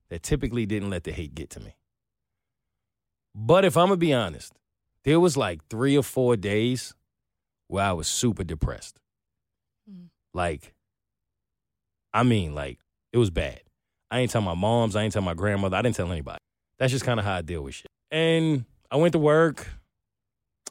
that 0.10 0.24
typically 0.24 0.66
didn't 0.66 0.90
let 0.90 1.04
the 1.04 1.12
hate 1.12 1.34
get 1.36 1.50
to 1.52 1.60
me. 1.60 1.76
But 3.34 3.66
if 3.66 3.78
I'm 3.78 3.88
gonna 3.88 3.98
be 3.98 4.14
honest, 4.14 4.54
there 5.04 5.20
was 5.20 5.36
like 5.36 5.68
three 5.70 5.98
or 5.98 6.04
four 6.04 6.36
days 6.36 6.94
where 7.74 7.84
I 7.84 7.94
was 7.94 8.08
super 8.08 8.44
depressed. 8.44 9.00
Mm. 9.90 10.10
Like, 10.32 10.76
I 12.14 12.22
mean, 12.22 12.54
like, 12.54 12.78
it 13.12 13.18
was 13.18 13.32
bad. 13.32 13.62
I 14.12 14.20
ain't 14.20 14.30
tell 14.30 14.42
my 14.42 14.54
moms, 14.54 14.96
I 14.96 15.02
ain't 15.02 15.12
tell 15.12 15.24
my 15.24 15.34
grandmother, 15.34 15.76
I 15.76 15.82
didn't 15.82 15.96
tell 15.96 16.12
anybody. 16.12 16.38
That's 16.78 16.92
just 16.92 17.04
kind 17.04 17.20
of 17.20 17.26
how 17.26 17.34
I 17.34 17.42
deal 17.42 17.64
with 17.64 17.74
shit. 17.74 17.90
And 18.12 18.66
I 18.92 18.98
went 18.98 19.14
to 19.14 19.18
work. 19.18 19.68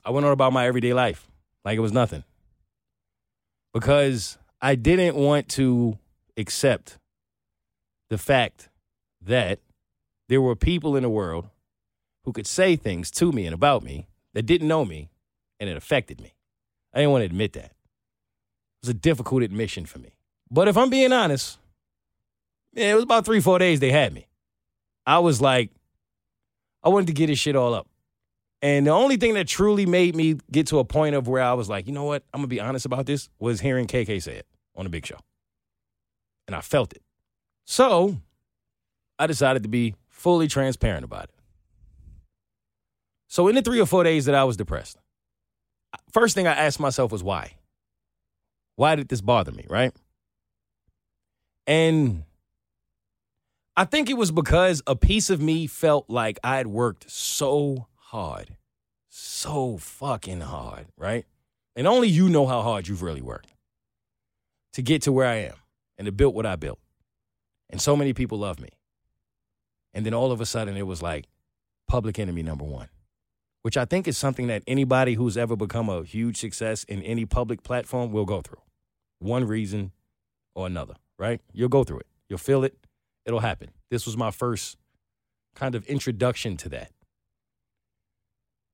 I 0.05 0.11
went 0.11 0.25
on 0.25 0.31
about 0.31 0.53
my 0.53 0.65
everyday 0.65 0.93
life 0.93 1.29
like 1.65 1.77
it 1.77 1.81
was 1.81 1.91
nothing. 1.91 2.23
Because 3.75 4.39
I 4.61 4.77
didn't 4.77 5.17
want 5.17 5.49
to 5.51 5.99
accept 6.37 6.99
the 8.11 8.19
fact 8.19 8.69
that 9.21 9.59
there 10.29 10.41
were 10.41 10.55
people 10.55 10.95
in 10.95 11.03
the 11.03 11.11
world 11.11 11.49
who 12.25 12.33
could 12.33 12.47
say 12.47 12.77
things 12.77 13.11
to 13.11 13.33
me 13.33 13.45
and 13.45 13.55
about 13.55 13.83
me 13.83 14.07
that 14.35 14.47
didn't 14.47 14.69
know 14.69 14.85
me 14.85 15.11
and 15.59 15.69
it 15.69 15.77
affected 15.77 16.21
me. 16.21 16.35
I 16.93 16.99
didn't 16.99 17.13
want 17.13 17.23
to 17.23 17.27
admit 17.27 17.55
that. 17.55 17.65
It 17.65 17.73
was 18.83 18.91
a 18.91 18.95
difficult 18.95 19.43
admission 19.43 19.87
for 19.87 19.99
me. 19.99 20.15
But 20.51 20.69
if 20.69 20.77
I'm 20.77 20.91
being 20.91 21.13
honest, 21.13 21.59
yeah, 22.73 22.93
it 22.93 22.95
was 22.95 23.05
about 23.05 23.25
three, 23.25 23.41
four 23.41 23.59
days 23.59 23.81
they 23.81 23.91
had 23.91 24.13
me. 24.13 24.27
I 25.07 25.19
was 25.19 25.41
like, 25.41 25.71
I 26.83 26.89
wanted 26.89 27.07
to 27.07 27.13
get 27.13 27.29
this 27.29 27.39
shit 27.39 27.57
all 27.57 27.75
up. 27.75 27.89
And 28.61 28.87
the 28.87 28.91
only 28.91 29.17
thing 29.17 29.35
that 29.35 29.49
truly 29.49 29.87
made 29.87 30.15
me 30.15 30.39
get 30.51 30.69
to 30.69 30.79
a 30.79 30.85
point 30.85 31.17
of 31.17 31.27
where 31.27 31.43
I 31.43 31.53
was 31.55 31.69
like, 31.69 31.87
you 31.87 31.93
know 31.93 32.05
what, 32.05 32.23
I'm 32.33 32.41
gonna 32.41 32.49
be 32.49 32.61
honest 32.61 32.87
about 32.87 33.07
this, 33.07 33.29
was 33.39 33.61
hearing 33.61 33.87
KK 33.87 34.23
say 34.23 34.37
it 34.37 34.47
on 34.77 34.85
the 34.85 34.91
big 34.91 35.05
show. 35.05 35.19
And 36.47 36.55
I 36.55 36.61
felt 36.61 36.93
it. 36.93 37.03
So 37.65 38.19
I 39.19 39.27
decided 39.27 39.65
to 39.65 39.69
be 39.69 39.95
fully 40.09 40.47
transparent 40.47 41.05
about 41.05 41.25
it. 41.25 41.35
So 43.27 43.49
in 43.49 43.55
the 43.55 43.63
three 43.63 43.81
or 43.81 43.87
four 43.87 44.05
days 44.05 44.27
that 44.27 44.35
I 44.35 44.45
was 44.45 44.57
depressed, 44.57 44.99
first 46.13 46.35
thing 46.35 46.47
I 46.47 46.55
asked 46.55 46.81
myself 46.81 47.13
was 47.13 47.23
why? 47.23 47.55
Why 48.77 48.95
did 48.95 49.09
this 49.09 49.21
bother 49.21 49.53
me, 49.53 49.67
right? 49.69 49.93
And 51.67 52.25
I 53.77 53.85
think 53.85 54.11
it 54.11 54.17
was 54.17 54.31
because 54.31 54.83
a 54.87 54.97
piece 54.97 55.31
of 55.31 55.41
me 55.41 55.67
felt 55.67 56.09
like 56.09 56.39
I 56.45 56.57
had 56.57 56.67
worked 56.67 57.11
so 57.11 57.87
hard, 57.97 58.57
so 59.09 59.79
fucking 59.79 60.41
hard, 60.41 60.87
right? 60.97 61.25
And 61.75 61.87
only 61.87 62.09
you 62.09 62.29
know 62.29 62.47
how 62.47 62.63
hard 62.63 62.89
you've 62.89 63.03
really 63.03 63.23
worked 63.23 63.55
to 64.75 64.83
get 64.83 65.03
to 65.03 65.13
where 65.13 65.27
I 65.27 65.37
am 65.37 65.55
and 65.97 66.07
to 66.07 66.13
build 66.13 66.35
what 66.35 66.47
I 66.47 66.57
built. 66.57 66.79
And 67.71 67.81
so 67.81 67.97
many 67.97 68.13
people 68.13 68.39
love 68.39 68.61
me. 68.61 68.69
And 69.95 70.05
then 70.05 70.15
all 70.15 70.33
of 70.33 70.41
a 70.41 70.47
sudden 70.47 70.77
it 70.77 70.87
was 70.87 71.03
like 71.03 71.27
public 71.89 72.19
enemy 72.19 72.43
number 72.43 72.65
one, 72.65 72.89
which 73.63 73.77
I 73.77 73.85
think 73.85 74.07
is 74.07 74.19
something 74.19 74.49
that 74.49 74.63
anybody 74.67 75.15
who's 75.15 75.37
ever 75.37 75.57
become 75.57 75.89
a 75.89 76.03
huge 76.03 76.37
success 76.37 76.85
in 76.85 77.03
any 77.03 77.25
public 77.25 77.63
platform 77.63 78.13
will 78.13 78.25
go 78.25 78.41
through. 78.41 78.61
One 79.21 79.47
reason 79.47 79.93
or 80.55 80.67
another, 80.67 80.95
right? 81.19 81.41
You'll 81.53 81.69
go 81.69 81.85
through 81.85 82.01
it. 82.01 82.07
You'll 82.29 82.39
feel 82.39 82.65
it. 82.65 82.77
It'll 83.25 83.41
happen. 83.41 83.71
This 83.91 84.05
was 84.05 84.17
my 84.17 84.31
first 84.31 84.77
kind 85.55 85.75
of 85.75 85.87
introduction 85.87 86.57
to 86.59 86.69
that. 86.71 86.91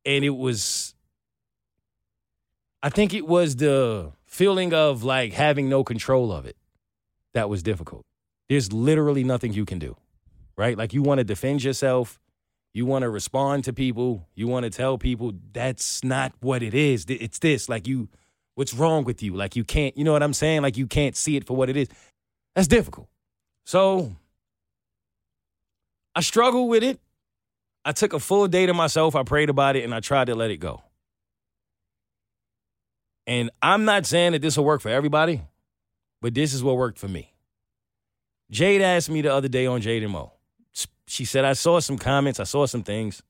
And 0.06 0.24
it 0.24 0.30
was, 0.30 0.94
I 2.82 2.88
think 2.88 3.12
it 3.12 3.26
was 3.26 3.56
the 3.56 4.12
feeling 4.24 4.72
of 4.72 5.02
like 5.04 5.34
having 5.34 5.68
no 5.68 5.84
control 5.84 6.32
of 6.32 6.46
it 6.46 6.56
that 7.34 7.50
was 7.50 7.62
difficult. 7.62 8.04
There's 8.48 8.72
literally 8.72 9.22
nothing 9.22 9.52
you 9.52 9.66
can 9.66 9.78
do, 9.78 9.96
right? 10.56 10.78
Like 10.78 10.94
you 10.94 11.02
want 11.02 11.18
to 11.18 11.24
defend 11.24 11.62
yourself 11.62 12.18
You 12.74 12.86
want 12.86 13.02
to 13.02 13.10
respond 13.10 13.64
to 13.64 13.72
people. 13.72 14.26
You 14.34 14.46
want 14.46 14.64
to 14.64 14.70
tell 14.70 14.98
people 14.98 15.32
that's 15.52 16.04
not 16.04 16.32
what 16.40 16.62
it 16.62 16.74
is. 16.74 17.06
It's 17.08 17.38
this. 17.38 17.68
Like 17.68 17.86
you, 17.86 18.08
what's 18.54 18.74
wrong 18.74 19.04
with 19.04 19.22
you? 19.22 19.34
Like 19.34 19.56
you 19.56 19.64
can't, 19.64 19.96
you 19.96 20.04
know 20.04 20.12
what 20.12 20.22
I'm 20.22 20.34
saying? 20.34 20.62
Like 20.62 20.76
you 20.76 20.86
can't 20.86 21.16
see 21.16 21.36
it 21.36 21.46
for 21.46 21.56
what 21.56 21.68
it 21.68 21.76
is. 21.76 21.88
That's 22.54 22.68
difficult. 22.68 23.08
So 23.64 24.16
I 26.14 26.20
struggled 26.20 26.68
with 26.68 26.82
it. 26.82 27.00
I 27.84 27.92
took 27.92 28.12
a 28.12 28.20
full 28.20 28.48
day 28.48 28.66
to 28.66 28.74
myself. 28.74 29.16
I 29.16 29.22
prayed 29.22 29.50
about 29.50 29.76
it 29.76 29.84
and 29.84 29.94
I 29.94 30.00
tried 30.00 30.26
to 30.26 30.34
let 30.34 30.50
it 30.50 30.58
go. 30.58 30.82
And 33.26 33.50
I'm 33.60 33.84
not 33.84 34.06
saying 34.06 34.32
that 34.32 34.42
this 34.42 34.56
will 34.56 34.64
work 34.64 34.80
for 34.80 34.88
everybody, 34.88 35.42
but 36.20 36.34
this 36.34 36.54
is 36.54 36.62
what 36.62 36.76
worked 36.76 36.98
for 36.98 37.08
me. 37.08 37.34
Jade 38.50 38.80
asked 38.80 39.10
me 39.10 39.20
the 39.20 39.32
other 39.32 39.48
day 39.48 39.66
on 39.66 39.80
Jade 39.82 40.02
and 40.02 40.12
Mo. 40.12 40.32
She 41.08 41.24
said, 41.24 41.44
I 41.44 41.54
saw 41.54 41.80
some 41.80 41.96
comments, 41.96 42.38
I 42.38 42.44
saw 42.44 42.66
some 42.66 42.82
things, 42.82 43.22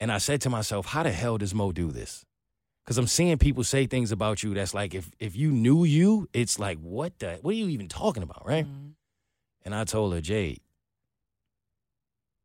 and 0.00 0.10
I 0.10 0.18
said 0.18 0.40
to 0.42 0.50
myself, 0.50 0.86
how 0.86 1.04
the 1.04 1.12
hell 1.12 1.38
does 1.38 1.54
Mo 1.54 1.70
do 1.70 1.92
this? 1.92 2.24
Because 2.84 2.98
I'm 2.98 3.06
seeing 3.06 3.38
people 3.38 3.62
say 3.62 3.86
things 3.86 4.10
about 4.10 4.42
you 4.42 4.52
that's 4.52 4.74
like, 4.74 4.92
if 4.92 5.08
if 5.20 5.36
you 5.36 5.52
knew 5.52 5.84
you, 5.84 6.28
it's 6.32 6.58
like, 6.58 6.78
what 6.80 7.20
the, 7.20 7.38
what 7.40 7.52
are 7.52 7.56
you 7.56 7.68
even 7.68 7.86
talking 7.86 8.24
about, 8.24 8.44
right? 8.44 8.66
Mm-hmm. 8.66 8.88
And 9.64 9.74
I 9.76 9.84
told 9.84 10.12
her, 10.12 10.20
Jade, 10.20 10.60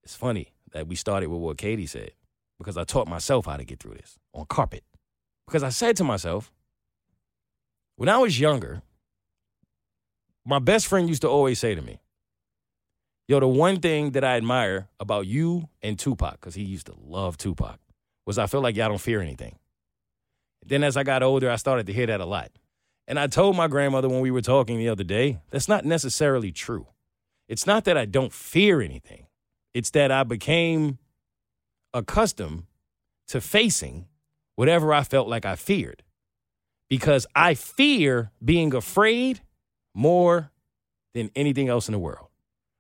it's 0.04 0.14
funny 0.14 0.54
that 0.72 0.88
we 0.88 0.96
started 0.96 1.30
with 1.30 1.42
what 1.42 1.58
Katie 1.58 1.88
said 1.88 2.12
because 2.60 2.78
I 2.78 2.84
taught 2.84 3.08
myself 3.08 3.48
how 3.48 3.58
to 3.58 3.64
get 3.64 3.80
through 3.80 3.96
this 3.96 4.20
on 4.34 4.46
carpet. 4.46 4.84
Because 5.48 5.64
I 5.64 5.70
said 5.70 5.98
to 5.98 6.04
myself, 6.04 6.52
when 7.96 8.08
I 8.08 8.20
was 8.20 8.40
younger, 8.40 8.84
my 10.46 10.60
best 10.60 10.86
friend 10.86 11.10
used 11.10 11.24
to 11.24 11.28
always 11.28 11.58
say 11.58 11.74
to 11.74 11.82
me, 11.82 12.00
Yo, 13.30 13.42
the 13.42 13.48
one 13.48 13.82
thing 13.82 14.12
that 14.12 14.24
I 14.24 14.38
admire 14.38 14.88
about 15.02 15.28
you 15.28 15.68
and 15.82 16.00
Tupac, 16.00 16.40
because 16.40 16.56
he 16.56 16.64
used 16.64 16.86
to 16.86 16.94
love 16.98 17.38
Tupac, 17.38 17.78
was 18.26 18.38
I 18.38 18.48
feel 18.48 18.62
like 18.62 18.78
y'all 18.78 18.88
don't 18.88 19.02
fear 19.02 19.20
anything. 19.20 19.58
Then 20.66 20.82
as 20.82 20.96
I 20.96 21.04
got 21.04 21.24
older, 21.24 21.50
I 21.52 21.58
started 21.58 21.88
to 21.88 21.94
hear 21.94 22.06
that 22.06 22.22
a 22.22 22.26
lot. 22.26 22.52
And 23.06 23.20
I 23.20 23.28
told 23.28 23.58
my 23.58 23.68
grandmother 23.68 24.08
when 24.08 24.22
we 24.22 24.32
were 24.32 24.42
talking 24.42 24.78
the 24.78 24.88
other 24.88 25.04
day, 25.04 25.40
that's 25.50 25.68
not 25.68 25.84
necessarily 25.84 26.54
true. 26.54 26.88
It's 27.50 27.68
not 27.68 27.84
that 27.84 27.98
I 27.98 28.06
don't 28.06 28.32
fear 28.32 28.82
anything, 28.82 29.28
it's 29.74 29.90
that 29.92 30.10
I 30.10 30.24
became 30.24 30.98
accustomed 31.94 32.64
to 33.28 33.42
facing 33.42 34.08
whatever 34.56 34.94
I 34.94 35.04
felt 35.04 35.28
like 35.28 35.46
I 35.46 35.58
feared. 35.58 36.02
Because 36.90 37.28
I 37.36 37.56
fear 37.56 38.32
being 38.44 38.74
afraid 38.74 39.42
more 39.94 40.52
than 41.14 41.30
anything 41.36 41.68
else 41.68 41.90
in 41.90 41.92
the 41.92 42.00
world. 42.00 42.27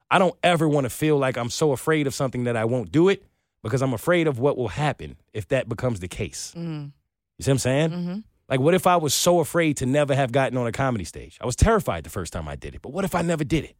I 0.09 0.19
don't 0.19 0.35
ever 0.43 0.67
want 0.67 0.85
to 0.85 0.89
feel 0.89 1.17
like 1.17 1.37
I'm 1.37 1.49
so 1.49 1.71
afraid 1.71 2.07
of 2.07 2.13
something 2.13 2.45
that 2.45 2.55
I 2.55 2.65
won't 2.65 2.91
do 2.91 3.09
it 3.09 3.23
because 3.63 3.81
I'm 3.81 3.93
afraid 3.93 4.27
of 4.27 4.39
what 4.39 4.57
will 4.57 4.69
happen 4.69 5.17
if 5.33 5.47
that 5.49 5.67
becomes 5.67 5.99
the 5.99 6.07
case. 6.07 6.53
Mm. 6.55 6.91
You 7.37 7.43
see 7.43 7.51
what 7.51 7.53
I'm 7.53 7.59
saying? 7.59 7.89
Mm-hmm. 7.89 8.19
Like, 8.49 8.59
what 8.61 8.73
if 8.73 8.87
I 8.87 8.95
was 8.95 9.13
so 9.13 9.39
afraid 9.39 9.77
to 9.77 9.85
never 9.85 10.15
have 10.15 10.31
gotten 10.31 10.57
on 10.57 10.67
a 10.67 10.71
comedy 10.71 11.03
stage? 11.03 11.37
I 11.41 11.45
was 11.45 11.55
terrified 11.55 12.05
the 12.05 12.09
first 12.09 12.31
time 12.31 12.47
I 12.47 12.55
did 12.55 12.75
it, 12.75 12.81
but 12.81 12.93
what 12.93 13.03
if 13.03 13.13
I 13.13 13.21
never 13.21 13.43
did 13.43 13.65
it? 13.65 13.75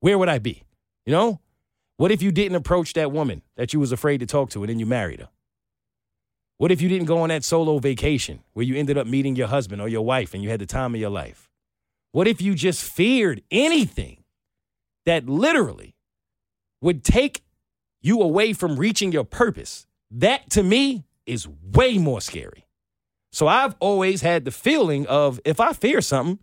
Where 0.00 0.18
would 0.18 0.28
I 0.28 0.38
be? 0.38 0.64
You 1.04 1.12
know? 1.12 1.40
What 1.96 2.10
if 2.10 2.20
you 2.20 2.32
didn't 2.32 2.56
approach 2.56 2.92
that 2.94 3.12
woman 3.12 3.42
that 3.56 3.72
you 3.72 3.80
was 3.80 3.92
afraid 3.92 4.18
to 4.18 4.26
talk 4.26 4.50
to 4.50 4.62
and 4.62 4.68
then 4.68 4.78
you 4.78 4.86
married 4.86 5.20
her? 5.20 5.28
What 6.58 6.72
if 6.72 6.80
you 6.80 6.88
didn't 6.88 7.06
go 7.06 7.18
on 7.18 7.28
that 7.28 7.44
solo 7.44 7.78
vacation 7.78 8.40
where 8.54 8.64
you 8.64 8.76
ended 8.76 8.98
up 8.98 9.06
meeting 9.06 9.36
your 9.36 9.46
husband 9.46 9.80
or 9.80 9.88
your 9.88 10.04
wife 10.04 10.34
and 10.34 10.42
you 10.42 10.50
had 10.50 10.60
the 10.60 10.66
time 10.66 10.94
of 10.94 11.00
your 11.00 11.10
life? 11.10 11.48
What 12.12 12.26
if 12.26 12.40
you 12.40 12.54
just 12.54 12.82
feared 12.82 13.42
anything 13.50 14.15
that 15.06 15.28
literally 15.28 15.94
would 16.82 17.02
take 17.02 17.42
you 18.02 18.20
away 18.20 18.52
from 18.52 18.76
reaching 18.76 19.12
your 19.12 19.24
purpose? 19.24 19.86
That 20.10 20.50
to 20.50 20.62
me 20.62 21.04
is 21.24 21.48
way 21.48 21.98
more 21.98 22.20
scary. 22.20 22.66
So 23.32 23.48
I've 23.48 23.74
always 23.80 24.22
had 24.22 24.44
the 24.44 24.50
feeling 24.50 25.06
of 25.06 25.40
if 25.44 25.60
I 25.60 25.72
fear 25.72 26.00
something, 26.00 26.38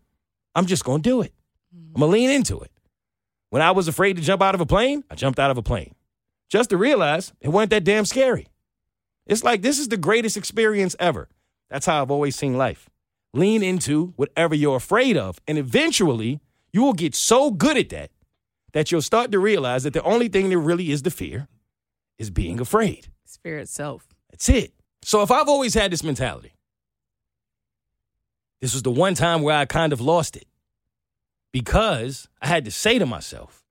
I'm 0.56 0.66
just 0.66 0.84
going 0.84 1.02
to 1.02 1.10
do 1.10 1.22
it. 1.22 1.34
I'm 1.74 2.02
going 2.02 2.12
to 2.12 2.14
lean 2.14 2.30
into 2.30 2.60
it. 2.60 2.72
When 3.50 3.62
I 3.62 3.72
was 3.72 3.88
afraid 3.88 4.16
to 4.18 4.22
jump 4.22 4.42
out 4.42 4.56
of 4.56 4.62
a 4.62 4.66
plane, 4.66 5.04
I 5.10 5.16
jumped 5.16 5.40
out 5.40 5.52
of 5.52 5.58
a 5.58 5.64
plane 5.64 5.96
just 6.50 6.70
to 6.70 6.78
realize 6.78 7.34
it 7.42 7.50
wasn't 7.50 7.72
that 7.72 7.84
damn 7.84 8.06
scary. 8.06 8.48
It's 9.26 9.44
like 9.44 9.62
this 9.62 9.80
is 9.80 9.88
the 9.88 9.98
greatest 9.98 10.38
experience 10.38 10.96
ever. 11.00 11.30
That's 11.70 11.86
how 11.86 12.02
I've 12.02 12.12
always 12.12 12.36
seen 12.36 12.58
life. 12.58 12.90
Lean 13.34 13.64
into 13.64 14.14
whatever 14.16 14.54
you're 14.54 14.76
afraid 14.76 15.18
of, 15.18 15.40
and 15.48 15.58
eventually 15.58 16.40
you 16.72 16.84
will 16.84 16.94
get 16.94 17.16
so 17.16 17.50
good 17.50 17.78
at 17.78 17.90
that 17.90 18.12
that 18.74 18.92
you'll 18.92 19.02
start 19.02 19.32
to 19.32 19.40
realize 19.40 19.84
that 19.84 19.94
the 19.94 20.04
only 20.04 20.28
thing 20.28 20.50
there 20.50 20.60
really 20.60 20.92
is 20.92 21.02
to 21.04 21.12
fear 21.12 21.48
is 22.18 22.30
being 22.30 22.60
afraid. 22.60 23.08
Spirit 23.26 23.70
self. 23.70 24.08
That's 24.30 24.50
it. 24.50 24.74
So 25.04 25.22
if 25.22 25.32
I've 25.32 25.50
always 25.50 25.74
had 25.74 25.92
this 25.92 26.04
mentality, 26.04 26.54
this 28.62 28.74
was 28.74 28.84
the 28.84 28.92
one 28.92 29.14
time 29.14 29.42
where 29.42 29.58
I 29.58 29.66
kind 29.66 29.94
of 29.94 30.02
lost 30.02 30.36
it 30.36 30.48
because 31.52 32.28
I 32.42 32.48
had 32.48 32.66
to 32.66 32.72
say 32.72 32.98
to 33.00 33.06
myself, 33.06 33.64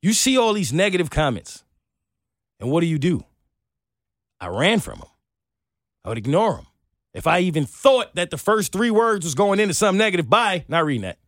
you 0.00 0.12
see 0.12 0.36
all 0.36 0.52
these 0.52 0.72
negative 0.72 1.10
comments, 1.10 1.64
and 2.58 2.70
what 2.70 2.80
do 2.80 2.86
you 2.86 2.98
do? 2.98 3.24
I 4.40 4.48
ran 4.48 4.80
from 4.80 4.98
them. 4.98 5.08
I 6.04 6.08
would 6.08 6.18
ignore 6.18 6.56
them. 6.56 6.66
If 7.14 7.26
I 7.26 7.40
even 7.40 7.66
thought 7.66 8.14
that 8.16 8.30
the 8.30 8.38
first 8.38 8.72
three 8.72 8.90
words 8.90 9.24
was 9.24 9.34
going 9.34 9.60
into 9.60 9.74
something 9.74 9.98
negative, 9.98 10.28
bye, 10.28 10.64
not 10.66 10.84
reading 10.84 11.02
that. 11.02 11.18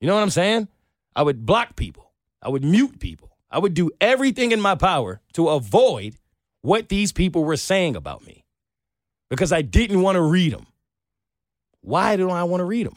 You 0.00 0.06
know 0.06 0.14
what 0.14 0.22
I'm 0.22 0.30
saying? 0.30 0.68
I 1.16 1.22
would 1.22 1.44
block 1.44 1.74
people. 1.74 2.07
I 2.42 2.48
would 2.48 2.64
mute 2.64 3.00
people. 3.00 3.36
I 3.50 3.58
would 3.58 3.74
do 3.74 3.90
everything 4.00 4.52
in 4.52 4.60
my 4.60 4.74
power 4.74 5.20
to 5.34 5.48
avoid 5.48 6.16
what 6.62 6.88
these 6.88 7.12
people 7.12 7.44
were 7.44 7.56
saying 7.56 7.96
about 7.96 8.26
me 8.26 8.44
because 9.30 9.52
I 9.52 9.62
didn't 9.62 10.02
want 10.02 10.16
to 10.16 10.22
read 10.22 10.52
them. 10.52 10.66
Why 11.80 12.16
do 12.16 12.30
I 12.30 12.44
want 12.44 12.60
to 12.60 12.64
read 12.64 12.86
them? 12.86 12.96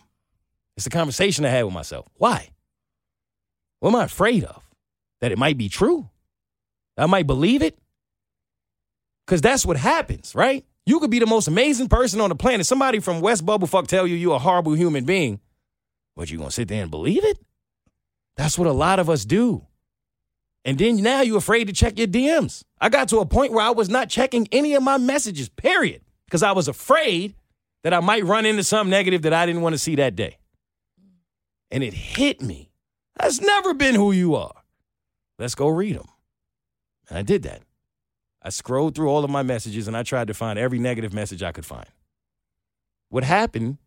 It's 0.76 0.86
a 0.86 0.90
conversation 0.90 1.46
I 1.46 1.50
had 1.50 1.64
with 1.64 1.74
myself. 1.74 2.08
Why? 2.16 2.50
What 3.80 3.90
am 3.90 3.96
I 3.96 4.06
afraid 4.06 4.44
of? 4.44 4.62
That 5.22 5.32
it 5.32 5.38
might 5.38 5.58
be 5.58 5.70
true? 5.70 6.10
I 6.98 7.06
might 7.06 7.28
believe 7.28 7.62
it? 7.62 7.78
Because 9.26 9.42
that's 9.42 9.66
what 9.66 9.78
happens, 9.78 10.36
right? 10.36 10.66
You 10.86 11.00
could 11.00 11.12
be 11.12 11.20
the 11.20 11.28
most 11.28 11.48
amazing 11.48 11.88
person 11.88 12.20
on 12.22 12.30
the 12.30 12.36
planet. 12.36 12.66
Somebody 12.66 13.00
from 13.00 13.22
West 13.22 13.46
Bubblefuck 13.46 13.88
tell 13.88 14.08
you 14.08 14.16
you're 14.16 14.36
a 14.36 14.40
horrible 14.40 14.74
human 14.74 15.06
being, 15.06 15.40
but 16.16 16.30
you 16.30 16.38
gonna 16.38 16.52
sit 16.52 16.68
there 16.68 16.82
and 16.82 16.92
believe 16.92 17.24
it? 17.24 17.38
That's 18.38 18.58
what 18.58 18.68
a 18.68 18.72
lot 18.72 19.00
of 19.00 19.10
us 19.10 19.26
do. 19.26 19.66
And 20.64 20.78
then 20.78 20.98
now 20.98 21.22
you're 21.22 21.38
afraid 21.38 21.66
to 21.68 21.74
check 21.74 21.98
your 21.98 22.08
DMs. 22.08 22.64
I 22.80 22.90
got 22.90 23.10
to 23.10 23.20
a 23.20 23.26
point 23.26 23.52
where 23.52 23.64
I 23.64 23.72
was 23.72 23.90
not 23.90 24.10
checking 24.10 24.48
any 24.52 24.76
of 24.76 24.84
my 24.84 24.98
messages, 24.98 25.50
period, 25.50 26.02
because 26.26 26.44
I 26.44 26.52
was 26.52 26.68
afraid 26.68 27.36
that 27.84 27.94
I 27.94 28.00
might 28.00 28.26
run 28.26 28.46
into 28.46 28.64
something 28.64 28.92
negative 28.92 29.24
that 29.24 29.34
I 29.34 29.46
didn't 29.46 29.62
want 29.62 29.74
to 29.74 29.80
see 29.80 29.96
that 29.96 30.16
day. 30.16 30.38
And 31.72 31.84
it 31.84 31.94
hit 31.94 32.42
me. 32.42 32.72
That's 33.18 33.42
never 33.42 33.74
been 33.74 33.96
who 33.96 34.12
you 34.12 34.36
are. 34.36 34.54
Let's 35.40 35.56
go 35.56 35.68
read 35.68 35.96
them. 35.96 36.08
And 37.10 37.18
I 37.18 37.24
did 37.24 37.44
that. 37.44 37.62
I 38.44 38.50
scrolled 38.50 38.96
through 38.96 39.10
all 39.10 39.24
of 39.24 39.30
my 39.30 39.44
messages 39.44 39.88
and 39.88 39.96
I 39.96 40.04
tried 40.04 40.28
to 40.28 40.34
find 40.34 40.58
every 40.58 40.80
negative 40.80 41.14
message 41.14 41.44
I 41.44 41.52
could 41.52 41.66
find. 41.66 41.88
What 43.10 43.24
happened 43.24 43.78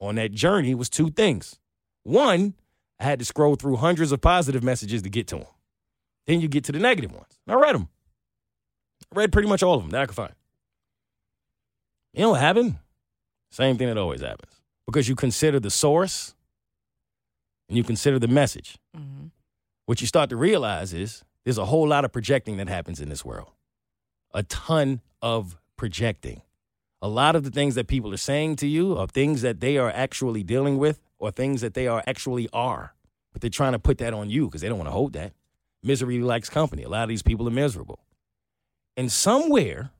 on 0.00 0.16
that 0.16 0.32
journey 0.32 0.74
was 0.74 0.88
two 0.90 1.10
things. 1.10 1.58
One, 2.02 2.54
I 3.04 3.06
had 3.06 3.18
to 3.18 3.24
scroll 3.24 3.54
through 3.54 3.76
hundreds 3.76 4.12
of 4.12 4.22
positive 4.22 4.62
messages 4.62 5.02
to 5.02 5.10
get 5.10 5.26
to 5.28 5.36
them. 5.36 5.46
Then 6.26 6.40
you 6.40 6.48
get 6.48 6.64
to 6.64 6.72
the 6.72 6.78
negative 6.78 7.12
ones. 7.12 7.38
And 7.46 7.54
I 7.54 7.60
read 7.60 7.74
them. 7.74 7.88
I 9.14 9.18
read 9.18 9.30
pretty 9.30 9.48
much 9.48 9.62
all 9.62 9.74
of 9.74 9.82
them 9.82 9.90
that 9.90 10.00
I 10.00 10.06
could 10.06 10.16
find. 10.16 10.32
You 12.14 12.22
know 12.22 12.30
what 12.30 12.40
happened? 12.40 12.76
Same 13.50 13.76
thing 13.76 13.88
that 13.88 13.98
always 13.98 14.22
happens. 14.22 14.52
Because 14.86 15.06
you 15.06 15.16
consider 15.16 15.60
the 15.60 15.70
source 15.70 16.34
and 17.68 17.76
you 17.76 17.84
consider 17.84 18.18
the 18.18 18.28
message. 18.28 18.78
Mm-hmm. 18.96 19.26
What 19.84 20.00
you 20.00 20.06
start 20.06 20.30
to 20.30 20.36
realize 20.36 20.94
is 20.94 21.24
there's 21.44 21.58
a 21.58 21.66
whole 21.66 21.86
lot 21.86 22.06
of 22.06 22.12
projecting 22.12 22.56
that 22.56 22.70
happens 22.70 23.00
in 23.00 23.10
this 23.10 23.22
world. 23.22 23.50
A 24.32 24.44
ton 24.44 25.02
of 25.20 25.58
projecting. 25.76 26.40
A 27.02 27.08
lot 27.08 27.36
of 27.36 27.44
the 27.44 27.50
things 27.50 27.74
that 27.74 27.86
people 27.86 28.14
are 28.14 28.18
saying 28.18 28.56
to 28.56 28.66
you 28.66 28.96
are 28.96 29.06
things 29.06 29.42
that 29.42 29.60
they 29.60 29.76
are 29.76 29.90
actually 29.90 30.42
dealing 30.42 30.78
with 30.78 31.00
or 31.18 31.30
things 31.30 31.60
that 31.60 31.74
they 31.74 31.86
are 31.86 32.02
actually 32.06 32.48
are. 32.52 32.94
But 33.32 33.40
they're 33.40 33.50
trying 33.50 33.72
to 33.72 33.78
put 33.78 33.98
that 33.98 34.14
on 34.14 34.30
you 34.30 34.46
because 34.46 34.60
they 34.60 34.68
don't 34.68 34.78
want 34.78 34.88
to 34.88 34.92
hold 34.92 35.12
that. 35.14 35.32
Misery 35.82 36.20
likes 36.20 36.48
company. 36.48 36.82
A 36.82 36.88
lot 36.88 37.02
of 37.02 37.08
these 37.08 37.22
people 37.22 37.46
are 37.48 37.52
miserable. 37.52 38.00
And 38.96 39.10
somewhere 39.10 39.90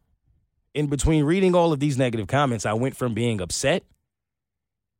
in 0.73 0.87
between 0.87 1.25
reading 1.25 1.55
all 1.55 1.73
of 1.73 1.81
these 1.81 1.99
negative 1.99 2.27
comments, 2.27 2.67
I 2.67 2.73
went 2.73 2.97
from 2.97 3.15
being 3.15 3.41
upset 3.41 3.85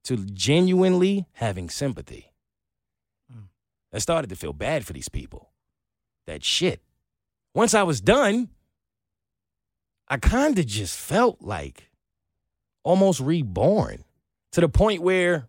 to 0.05 0.17
genuinely 0.17 1.27
having 1.33 1.71
sympathy. 1.71 2.33
Mm. 3.33 3.49
I 3.93 3.99
started 3.99 4.31
to 4.31 4.37
feel 4.37 4.53
bad 4.53 4.85
for 4.85 4.93
these 4.93 5.09
people. 5.09 5.51
That 6.27 6.45
shit. 6.45 6.81
Once 7.55 7.75
I 7.75 7.83
was 7.83 8.01
done, 8.01 8.51
I 10.09 10.17
kind 10.19 10.59
of 10.59 10.67
just 10.67 10.99
felt 10.99 11.41
like 11.41 11.91
almost 12.83 13.21
reborn 13.21 14.05
to 14.53 14.61
the 14.61 14.69
point 14.69 15.03
where 15.03 15.49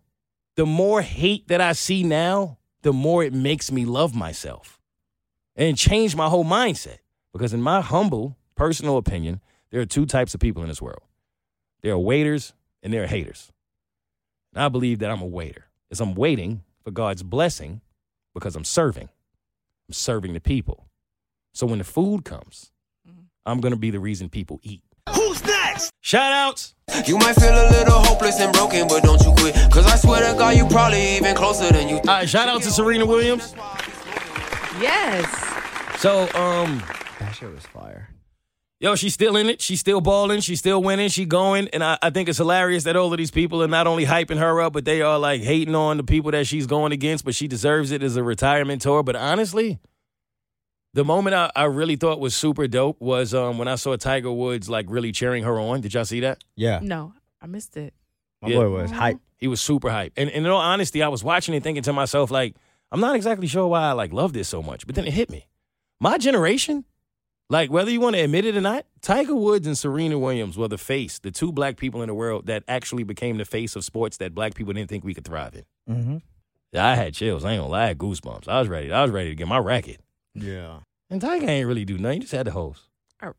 the 0.56 0.66
more 0.66 1.02
hate 1.02 1.48
that 1.48 1.60
I 1.60 1.72
see 1.72 2.02
now, 2.02 2.58
the 2.82 2.92
more 2.92 3.22
it 3.22 3.32
makes 3.32 3.70
me 3.70 3.84
love 3.84 4.14
myself 4.14 4.80
and 5.54 5.76
change 5.76 6.16
my 6.16 6.28
whole 6.28 6.44
mindset. 6.44 6.98
Because 7.32 7.52
in 7.52 7.60
my 7.60 7.80
humble 7.80 8.36
personal 8.54 8.96
opinion, 8.96 9.40
there 9.70 9.80
are 9.80 9.86
two 9.86 10.06
types 10.06 10.34
of 10.34 10.40
people 10.40 10.62
in 10.62 10.68
this 10.68 10.80
world. 10.80 11.02
There 11.82 11.92
are 11.92 11.98
waiters 11.98 12.54
and 12.82 12.92
there 12.92 13.02
are 13.04 13.06
haters. 13.06 13.52
And 14.54 14.62
I 14.62 14.68
believe 14.68 15.00
that 15.00 15.10
I'm 15.10 15.20
a 15.20 15.26
waiter. 15.26 15.66
As 15.90 16.00
I'm 16.00 16.14
waiting 16.14 16.62
for 16.82 16.90
God's 16.90 17.22
blessing 17.22 17.82
because 18.32 18.56
I'm 18.56 18.64
serving. 18.64 19.08
I'm 19.88 19.92
serving 19.92 20.32
the 20.32 20.40
people. 20.40 20.88
So 21.52 21.66
when 21.66 21.78
the 21.78 21.84
food 21.84 22.24
comes, 22.24 22.72
mm-hmm. 23.08 23.22
I'm 23.44 23.60
gonna 23.60 23.76
be 23.76 23.90
the 23.90 24.00
reason 24.00 24.28
people 24.28 24.60
eat. 24.62 24.82
Who's 25.14 25.44
next? 25.44 25.90
Shout 26.00 26.32
outs. 26.32 26.74
You 27.06 27.18
might 27.18 27.34
feel 27.34 27.52
a 27.52 27.68
little 27.70 27.98
hopeless 27.98 28.40
and 28.40 28.52
broken, 28.52 28.88
but 28.88 29.02
don't 29.02 29.20
you 29.22 29.25
quit. 29.25 29.25
Cause 29.25 29.25
I 30.46 30.52
swear 30.52 30.62
to 30.62 30.68
God, 30.68 30.70
you 30.70 30.76
probably 30.76 31.16
even 31.16 31.34
closer 31.34 31.72
than 31.72 31.88
you 31.88 31.96
All 31.96 32.02
right, 32.04 32.28
shout 32.28 32.48
out 32.48 32.62
to 32.62 32.70
Serena 32.70 33.04
Williams. 33.04 33.52
Yes. 34.80 35.26
So, 36.00 36.22
um, 36.34 36.82
That 37.18 37.34
shit 37.34 37.52
was 37.52 37.64
fire. 37.66 38.10
yo, 38.78 38.94
she's 38.94 39.14
still 39.14 39.36
in 39.36 39.48
it. 39.48 39.60
She's 39.60 39.80
still 39.80 40.00
balling. 40.00 40.40
She's 40.40 40.60
still 40.60 40.82
winning. 40.82 41.08
She 41.08 41.24
going. 41.24 41.68
And 41.72 41.82
I, 41.82 41.98
I 42.00 42.10
think 42.10 42.28
it's 42.28 42.38
hilarious 42.38 42.84
that 42.84 42.94
all 42.94 43.10
of 43.12 43.18
these 43.18 43.30
people 43.32 43.62
are 43.62 43.68
not 43.68 43.86
only 43.88 44.04
hyping 44.04 44.38
her 44.38 44.60
up, 44.60 44.72
but 44.74 44.84
they 44.84 45.02
are 45.02 45.18
like 45.18 45.40
hating 45.40 45.74
on 45.74 45.96
the 45.96 46.04
people 46.04 46.30
that 46.30 46.46
she's 46.46 46.66
going 46.66 46.92
against. 46.92 47.24
But 47.24 47.34
she 47.34 47.48
deserves 47.48 47.90
it 47.90 48.02
as 48.02 48.16
a 48.16 48.22
retirement 48.22 48.82
tour. 48.82 49.02
But 49.02 49.16
honestly, 49.16 49.80
the 50.94 51.04
moment 51.04 51.34
I, 51.34 51.50
I 51.56 51.64
really 51.64 51.96
thought 51.96 52.20
was 52.20 52.36
super 52.36 52.68
dope 52.68 53.00
was 53.00 53.34
um 53.34 53.58
when 53.58 53.66
I 53.66 53.74
saw 53.74 53.96
Tiger 53.96 54.30
Woods 54.30 54.68
like 54.68 54.86
really 54.88 55.10
cheering 55.10 55.42
her 55.44 55.58
on. 55.58 55.80
Did 55.80 55.94
y'all 55.94 56.04
see 56.04 56.20
that? 56.20 56.44
Yeah. 56.54 56.78
No, 56.82 57.14
I 57.40 57.46
missed 57.46 57.76
it. 57.76 57.94
My 58.46 58.52
Yeah. 58.52 58.58
boy 58.58 58.70
was 58.70 58.90
hype. 58.90 59.18
He 59.38 59.48
was 59.48 59.60
super 59.60 59.90
hype. 59.90 60.12
And, 60.16 60.30
and 60.30 60.46
in 60.46 60.50
all 60.50 60.60
honesty, 60.60 61.02
I 61.02 61.08
was 61.08 61.22
watching 61.22 61.54
it 61.54 61.62
thinking 61.62 61.82
to 61.84 61.92
myself, 61.92 62.30
like, 62.30 62.56
I'm 62.90 63.00
not 63.00 63.16
exactly 63.16 63.46
sure 63.46 63.66
why 63.66 63.82
I 63.82 63.92
like 63.92 64.12
love 64.12 64.32
this 64.32 64.48
so 64.48 64.62
much. 64.62 64.86
But 64.86 64.94
then 64.94 65.04
it 65.06 65.12
hit 65.12 65.28
me. 65.30 65.46
My 66.00 66.16
generation, 66.18 66.84
like 67.50 67.70
whether 67.70 67.90
you 67.90 68.00
want 68.00 68.16
to 68.16 68.22
admit 68.22 68.44
it 68.44 68.56
or 68.56 68.60
not, 68.60 68.86
Tiger 69.02 69.34
Woods 69.36 69.66
and 69.66 69.76
Serena 69.76 70.18
Williams 70.18 70.56
were 70.56 70.68
the 70.68 70.78
face, 70.78 71.18
the 71.18 71.30
two 71.30 71.52
black 71.52 71.76
people 71.76 72.02
in 72.02 72.08
the 72.08 72.14
world 72.14 72.46
that 72.46 72.62
actually 72.68 73.02
became 73.02 73.36
the 73.38 73.44
face 73.44 73.76
of 73.76 73.84
sports 73.84 74.16
that 74.18 74.34
black 74.34 74.54
people 74.54 74.72
didn't 74.72 74.88
think 74.88 75.04
we 75.04 75.14
could 75.14 75.24
thrive 75.24 75.54
in. 75.54 75.64
Mm-hmm. 75.94 76.16
Yeah, 76.72 76.86
I 76.86 76.94
had 76.94 77.14
chills. 77.14 77.44
I 77.44 77.52
ain't 77.52 77.60
gonna 77.60 77.70
lie, 77.72 77.84
I 77.84 77.86
had 77.88 77.98
goosebumps. 77.98 78.48
I 78.48 78.58
was 78.60 78.68
ready. 78.68 78.92
I 78.92 79.02
was 79.02 79.10
ready 79.10 79.30
to 79.30 79.34
get 79.36 79.48
my 79.48 79.58
racket. 79.58 80.00
Yeah. 80.34 80.78
And 81.08 81.20
Tiger 81.20 81.48
ain't 81.48 81.66
really 81.68 81.84
do 81.84 81.98
nothing. 81.98 82.14
He 82.16 82.20
just 82.20 82.32
had 82.32 82.46
the 82.46 82.50
host. 82.52 82.82
All 83.22 83.28
right. 83.28 83.36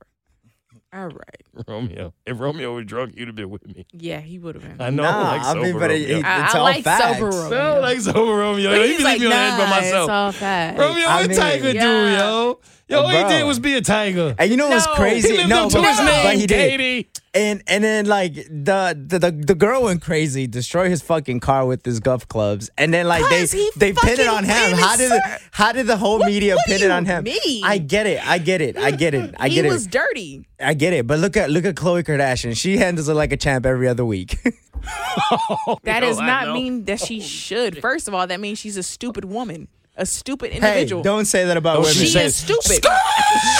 All 0.93 1.07
right. 1.07 1.41
Romeo. 1.67 2.13
If 2.25 2.39
Romeo 2.39 2.73
was 2.75 2.85
drunk, 2.85 3.13
you'd 3.17 3.27
have 3.27 3.35
been 3.35 3.49
with 3.49 3.67
me. 3.67 3.85
Yeah, 3.91 4.19
he 4.21 4.39
would 4.39 4.55
have 4.55 4.63
been. 4.63 4.79
I 4.79 4.89
know 4.89 5.03
Nah, 5.03 5.09
I 5.09 5.21
like 5.37 5.41
I 5.41 5.53
sober 5.53 5.61
mean, 5.63 5.73
but 5.73 5.89
Romeo. 5.91 6.17
it- 6.19 6.25
I, 6.25 6.45
It's 6.45 6.55
I 6.55 6.57
all 6.57 6.63
like 6.63 6.83
facts. 6.83 7.03
sober 7.19 7.27
I 7.27 7.29
Romeo. 7.43 7.49
don't 7.73 7.81
like 7.81 7.99
sober 7.99 8.19
Romeo. 8.37 8.69
But 8.71 8.81
He 8.81 8.87
he's 8.87 8.97
be 8.99 9.03
like, 9.03 9.19
leaving 9.19 9.29
me 9.29 9.35
on 9.35 9.57
the 9.57 9.63
edge 9.63 9.69
by 9.69 9.69
myself. 9.69 10.03
It's 10.03 10.09
all 10.11 10.31
facts. 10.31 10.79
Romeo, 10.79 11.05
I 11.07 11.21
what 11.21 11.29
mean- 11.29 11.37
Tiger 11.39 11.71
do, 11.73 11.77
Yeah. 11.77 12.17
yo? 12.19 12.59
Yo, 12.89 13.01
all 13.01 13.09
he 13.09 13.23
did 13.25 13.43
was 13.45 13.59
be 13.59 13.75
a 13.75 13.81
tiger. 13.81 14.33
And 14.39 14.49
you 14.49 14.55
know 14.55 14.69
what's 14.69 14.85
No. 14.85 14.93
crazy? 14.93 15.29
He 15.31 15.37
lived 15.37 15.49
no, 15.49 15.65
up 15.65 15.71
to 15.71 15.77
but, 15.79 15.89
his 15.89 15.99
name, 16.05 16.23
but 16.23 16.35
he 16.35 16.47
did. 16.47 16.69
Katie. 16.79 17.09
And 17.33 17.61
and 17.67 17.83
then 17.83 18.05
like 18.05 18.33
the, 18.33 18.97
the 19.07 19.19
the 19.19 19.31
the 19.31 19.53
girl 19.55 19.83
went 19.83 20.01
crazy, 20.01 20.47
destroyed 20.47 20.89
his 20.89 21.01
fucking 21.03 21.39
car 21.41 21.65
with 21.67 21.85
his 21.85 21.99
golf 21.99 22.27
clubs, 22.27 22.71
and 22.77 22.91
then 22.93 23.05
like 23.07 23.23
they 23.29 23.41
'Cause 23.41 23.51
he 23.51 23.69
they 23.75 23.91
pin 23.93 24.13
it 24.13 24.17
fucking 24.17 24.27
on 24.29 24.43
him. 24.45 24.75
How 24.77 24.91
his 24.97 24.97
did 24.97 25.09
cir- 25.09 25.37
how 25.51 25.71
did 25.73 25.85
the 25.85 25.97
whole 25.97 26.19
media 26.19 26.55
what 26.55 26.65
pin 26.65 26.79
do 26.79 26.85
it 26.85 26.87
you 26.87 26.93
on 26.93 27.05
him? 27.05 27.23
mean? 27.25 27.63
I 27.63 27.77
get 27.77 28.07
it, 28.07 28.25
I 28.25 28.37
get 28.39 28.61
it, 28.61 28.77
I 28.77 28.89
get 28.91 29.13
it, 29.13 29.35
I 29.39 29.49
get 29.49 29.65
he 29.65 29.69
it, 29.69 29.71
was 29.71 29.85
dirty. 29.85 30.47
I 30.59 30.73
get 30.73 30.93
it. 30.93 31.05
But 31.05 31.19
look 31.19 31.37
at 31.37 31.51
look 31.51 31.65
at 31.65 31.75
Khloe 31.75 32.03
Kardashian. 32.03 32.57
She 32.57 32.77
handles 32.77 33.07
it 33.09 33.13
like 33.13 33.31
a 33.33 33.37
champ 33.37 33.65
every 33.67 33.87
other 33.87 34.05
week. 34.05 34.37
That 35.83 35.99
does 35.99 36.19
I 36.19 36.25
not 36.25 36.47
know. 36.47 36.53
mean 36.55 36.85
that 36.85 36.99
she 37.01 37.19
should. 37.19 37.79
First 37.81 38.07
of 38.07 38.13
all, 38.13 38.25
that 38.27 38.39
means 38.39 38.57
she's 38.59 38.77
a 38.77 38.83
stupid 38.83 39.25
woman, 39.25 39.67
a 39.97 40.05
stupid 40.05 40.51
hey, 40.51 40.57
individual. 40.57 41.01
don't 41.03 41.25
say 41.25 41.45
that 41.45 41.57
about 41.57 41.79
women. 41.79 41.93
she 41.93 42.05
she 42.05 42.11
said- 42.11 42.25
is 42.27 42.35
stupid. 42.35 42.85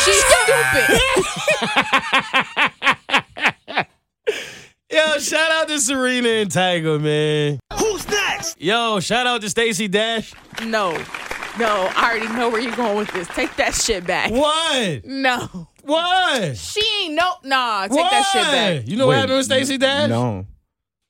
She's 0.05 0.23
stupid. 0.23 1.01
Yo, 4.89 5.17
shout 5.19 5.51
out 5.51 5.67
to 5.67 5.79
Serena 5.79 6.29
and 6.29 6.49
Tiger, 6.49 6.97
man. 6.97 7.59
Who's 7.77 8.07
next? 8.07 8.59
Yo, 8.61 8.99
shout 9.01 9.27
out 9.27 9.41
to 9.41 9.49
Stacey 9.49 9.87
Dash. 9.89 10.33
No, 10.63 10.93
no, 11.59 11.91
I 11.95 12.11
already 12.11 12.29
know 12.33 12.49
where 12.49 12.61
you're 12.61 12.75
going 12.75 12.97
with 12.97 13.11
this. 13.11 13.27
Take 13.27 13.53
that 13.57 13.75
shit 13.75 14.07
back. 14.07 14.31
What? 14.31 15.05
No, 15.05 15.67
What? 15.83 16.55
she 16.57 16.81
ain't 17.03 17.15
no. 17.15 17.33
Nah, 17.43 17.83
take 17.87 17.91
what? 17.97 18.11
that 18.11 18.23
shit 18.31 18.43
back. 18.43 18.87
You 18.89 18.95
know 18.95 19.07
what 19.07 19.17
happened 19.17 19.37
with 19.37 19.45
Stacey 19.45 19.77
Dash? 19.77 20.09
No. 20.09 20.45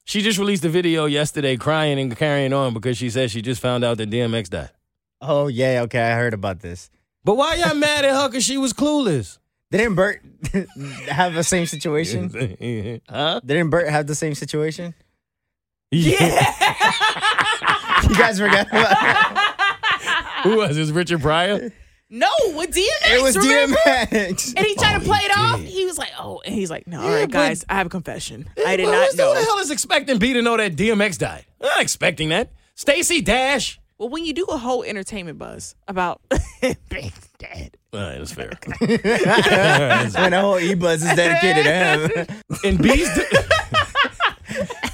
She 0.06 0.22
just 0.22 0.40
released 0.40 0.66
a 0.66 0.70
video 0.70 1.06
yesterday 1.06 1.56
crying 1.56 2.00
and 2.00 2.16
carrying 2.18 2.54
on 2.54 2.74
because 2.74 2.98
she 2.98 3.12
said 3.12 3.30
she 3.30 3.44
just 3.44 3.62
found 3.62 3.84
out 3.84 3.98
that 3.98 4.10
DMX 4.10 4.50
died. 4.50 4.72
Oh 5.22 5.48
yeah, 5.48 5.82
okay, 5.84 6.00
I 6.02 6.16
heard 6.16 6.34
about 6.34 6.60
this. 6.60 6.90
But 7.24 7.36
why 7.36 7.56
y'all 7.56 7.74
mad 7.76 8.06
at 8.06 8.12
her 8.16 8.28
because 8.30 8.44
she 8.44 8.58
was 8.58 8.74
clueless? 8.74 9.38
Didn't 9.72 9.96
Bert 9.96 10.22
have 11.10 11.34
the 11.34 11.44
same 11.44 11.66
situation? 11.66 12.30
huh? 13.10 13.42
Didn't 13.46 13.70
Bert 13.70 13.90
have 13.90 14.08
the 14.08 14.16
same 14.16 14.36
situation? 14.36 14.94
Yeah. 15.92 16.54
You 18.08 18.16
guys 18.16 18.40
forgot 18.40 18.68
about 18.68 18.90
that? 18.90 20.40
Who 20.44 20.58
was 20.58 20.76
this? 20.78 20.92
Richard 20.92 21.20
Pryor? 21.22 21.74
No, 22.10 22.30
with 22.56 22.72
DMX. 22.74 22.86
It 23.12 23.22
was 23.22 23.36
remember? 23.36 23.76
DMX. 23.86 24.54
And 24.56 24.66
he 24.66 24.76
tried 24.76 24.96
Oh, 24.96 25.00
to 25.00 25.06
play 25.06 25.18
he 25.20 25.26
it 25.26 25.32
oh, 25.36 25.42
off. 25.42 25.60
He 25.62 25.86
was 25.86 25.98
like, 25.98 26.12
"Oh," 26.18 26.42
and 26.46 26.56
he's 26.56 26.70
like, 26.70 26.88
"No, 26.88 27.02
all 27.02 27.10
Yeah, 27.10 27.16
right, 27.16 27.26
but- 27.28 27.34
guys, 27.34 27.66
I 27.68 27.76
have 27.76 27.88
a 27.88 27.90
confession. 27.90 28.48
I 28.66 28.78
did 28.78 28.86
Well, 28.86 28.94
not 28.94 29.12
Who 29.12 29.18
the 29.18 29.46
hell 29.46 29.58
is 29.60 29.72
expecting 29.72 30.20
B 30.20 30.32
to 30.34 30.42
know 30.42 30.56
that 30.56 30.76
DMX 30.78 31.18
died? 31.18 31.46
I'm 31.60 31.68
not 31.68 31.82
expecting 31.82 32.30
that. 32.30 32.52
Stacey 32.76 33.20
Dash. 33.22 33.78
Well, 34.00 34.10
when 34.10 34.26
you 34.26 34.34
do 34.34 34.46
a 34.46 34.58
whole 34.58 34.84
entertainment 34.84 35.40
buzz 35.40 35.76
about 35.88 36.22
being 36.90 37.12
dead, 37.40 37.78
All 37.94 38.00
right, 38.00 38.18
that's 38.20 38.32
fair. 38.32 38.52
when 38.80 40.32
the 40.32 40.38
whole 40.40 40.60
e-buzz 40.60 41.02
is 41.04 41.16
dedicated 41.16 41.64
to 41.66 41.72
him. 42.34 42.42
In 42.64 42.78
B's, 42.78 43.12
de- 43.16 43.26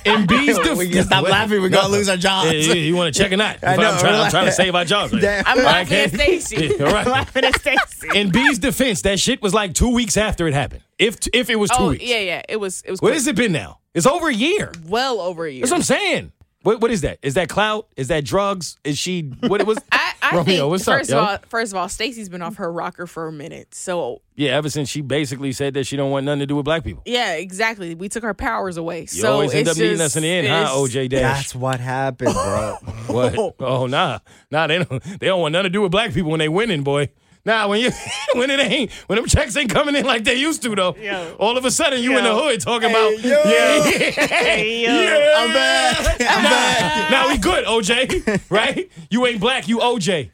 in 0.06 0.26
B's, 0.26 0.58
def- 0.58 0.78
we 0.78 0.90
can 0.90 1.04
stop 1.04 1.24
laughing. 1.24 1.62
We're 1.62 1.70
gonna 1.70 1.90
lose 1.90 2.08
our 2.10 2.18
jobs. 2.18 2.52
Yeah, 2.52 2.60
yeah, 2.60 2.74
you 2.76 2.96
want 2.96 3.14
to 3.14 3.22
check 3.22 3.32
or 3.32 3.38
not? 3.38 3.64
I 3.64 3.74
I'm, 3.74 3.80
know, 3.80 3.98
trying, 4.00 4.16
I'm 4.16 4.32
trying 4.32 4.46
to 4.46 4.52
save 4.52 4.74
our 4.76 4.86
jobs. 4.86 5.14
Right? 5.14 5.44
I'm 5.46 5.58
All 5.60 5.64
right, 5.66 5.90
laughing 5.90 5.98
at 5.98 6.12
Stacey. 6.14 6.56
Yeah, 6.80 6.86
all 6.86 6.94
right. 6.94 7.06
I'm 7.06 7.12
laughing 7.12 7.44
at 7.46 7.60
Stacey. 7.60 8.08
In 8.18 8.32
B's 8.32 8.60
defense, 8.60 9.02
that 9.04 9.20
shit 9.20 9.42
was 9.42 9.54
like 9.54 9.74
two 9.74 9.94
weeks 9.94 10.16
after 10.18 10.48
it 10.48 10.54
happened. 10.54 10.82
If 10.98 11.18
if 11.34 11.50
it 11.50 11.58
was 11.58 11.70
two 11.72 11.76
Oh 11.80 11.90
weeks. 11.90 12.04
yeah, 12.06 12.20
yeah. 12.20 12.42
It 12.50 12.58
was. 12.58 12.82
It 12.86 12.92
was. 12.92 13.02
What 13.02 13.10
quick. 13.10 13.16
has 13.16 13.28
it 13.28 13.36
been 13.36 13.52
now? 13.52 13.80
It's 13.94 14.06
over 14.08 14.28
a 14.30 14.34
year. 14.34 14.72
Well 14.88 15.20
over 15.20 15.46
a 15.46 15.52
year. 15.52 15.62
That's 15.62 15.72
what 15.72 15.78
I'm 15.78 15.84
saying. 15.84 16.32
What 16.64 16.82
what 16.82 16.92
is 16.92 17.02
that? 17.02 17.20
Is 17.22 17.34
that 17.36 17.50
clout? 17.50 17.88
Is 17.96 18.08
that 18.08 18.24
drugs? 18.26 18.78
Is 18.84 18.98
she 18.98 19.22
what 19.48 19.62
it 19.62 19.68
was? 19.68 19.78
I, 19.92 20.14
I 20.22 20.30
Romeo, 20.38 20.46
think 20.46 20.70
what's 20.72 20.88
up, 20.88 21.00
first 21.00 21.10
yo? 21.10 21.20
of 21.20 21.28
all, 21.28 21.38
first 21.50 21.74
of 21.74 21.78
all, 21.78 21.90
Stacey's 21.90 22.30
been 22.30 22.42
off 22.42 22.56
her 22.56 22.72
rocker 22.72 23.06
for 23.06 23.28
a 23.28 23.32
minute. 23.32 23.76
So 23.76 24.22
yeah, 24.36 24.52
ever 24.52 24.70
since 24.70 24.88
she 24.90 25.02
basically 25.02 25.52
said 25.52 25.74
that 25.74 25.86
she 25.86 25.98
don't 25.98 26.10
want 26.12 26.26
nothing 26.26 26.40
to 26.40 26.46
do 26.48 26.56
with 26.56 26.64
black 26.66 26.84
people. 26.86 27.04
yeah, 27.06 27.34
exactly. 27.34 27.94
We 27.96 28.08
took 28.10 28.24
her 28.24 28.34
powers 28.34 28.78
away. 28.78 29.02
You 29.02 29.08
so 29.08 29.34
always 29.34 29.54
end 29.54 29.68
it's 29.68 29.72
up 29.72 29.78
needing 29.78 29.98
just- 29.98 30.16
us 30.16 30.16
in 30.16 30.24
the 30.24 30.30
end, 30.30 30.48
huh, 30.48 30.74
OJ 30.74 31.10
Dash? 31.10 31.22
That's 31.38 31.56
what 31.56 31.80
happened, 31.80 32.34
bro. 32.34 32.78
What? 33.08 33.56
Oh 33.60 33.86
nah, 33.86 34.20
nah. 34.50 34.66
They 34.68 34.82
don't. 34.84 35.04
They 35.04 35.28
don't 35.28 35.42
want 35.42 35.52
nothing 35.52 35.66
to 35.66 35.70
do 35.70 35.82
with 35.82 35.92
black 35.92 36.14
people 36.14 36.32
when 36.32 36.40
they 36.40 36.48
winning, 36.50 36.84
boy. 36.84 37.10
Nah, 37.46 37.68
when 37.68 37.82
you 37.82 37.92
when 38.36 38.50
it 38.50 38.60
ain't 38.60 38.92
when 39.08 39.18
them 39.18 39.26
checks 39.28 39.56
ain't 39.58 39.70
coming 39.70 39.96
in 39.96 40.06
like 40.06 40.24
they 40.24 40.36
used 40.36 40.62
to 40.64 40.74
though. 40.76 40.96
Yo. 40.96 41.36
All 41.40 41.58
of 41.58 41.66
a 41.66 41.72
sudden 41.72 42.02
you 42.02 42.18
in 42.18 42.24
the 42.24 42.34
hood 42.34 42.62
talking 42.62 42.90
Hey, 42.90 42.96
about 43.16 43.24
yo. 43.24 43.30
yeah, 43.46 44.56
yeah, 44.56 45.34
I'm 45.38 45.54
back. 45.54 46.22
I'm 46.22 46.44
Nah, 46.44 46.50
back. 46.50 47.12
Now 47.12 47.28
we 47.28 47.38
good, 47.38 47.66
OJ. 47.66 48.50
Right? 48.50 48.90
You 49.10 49.26
ain't 49.26 49.42
black, 49.42 49.68
you 49.68 49.80
OJ. 49.80 50.30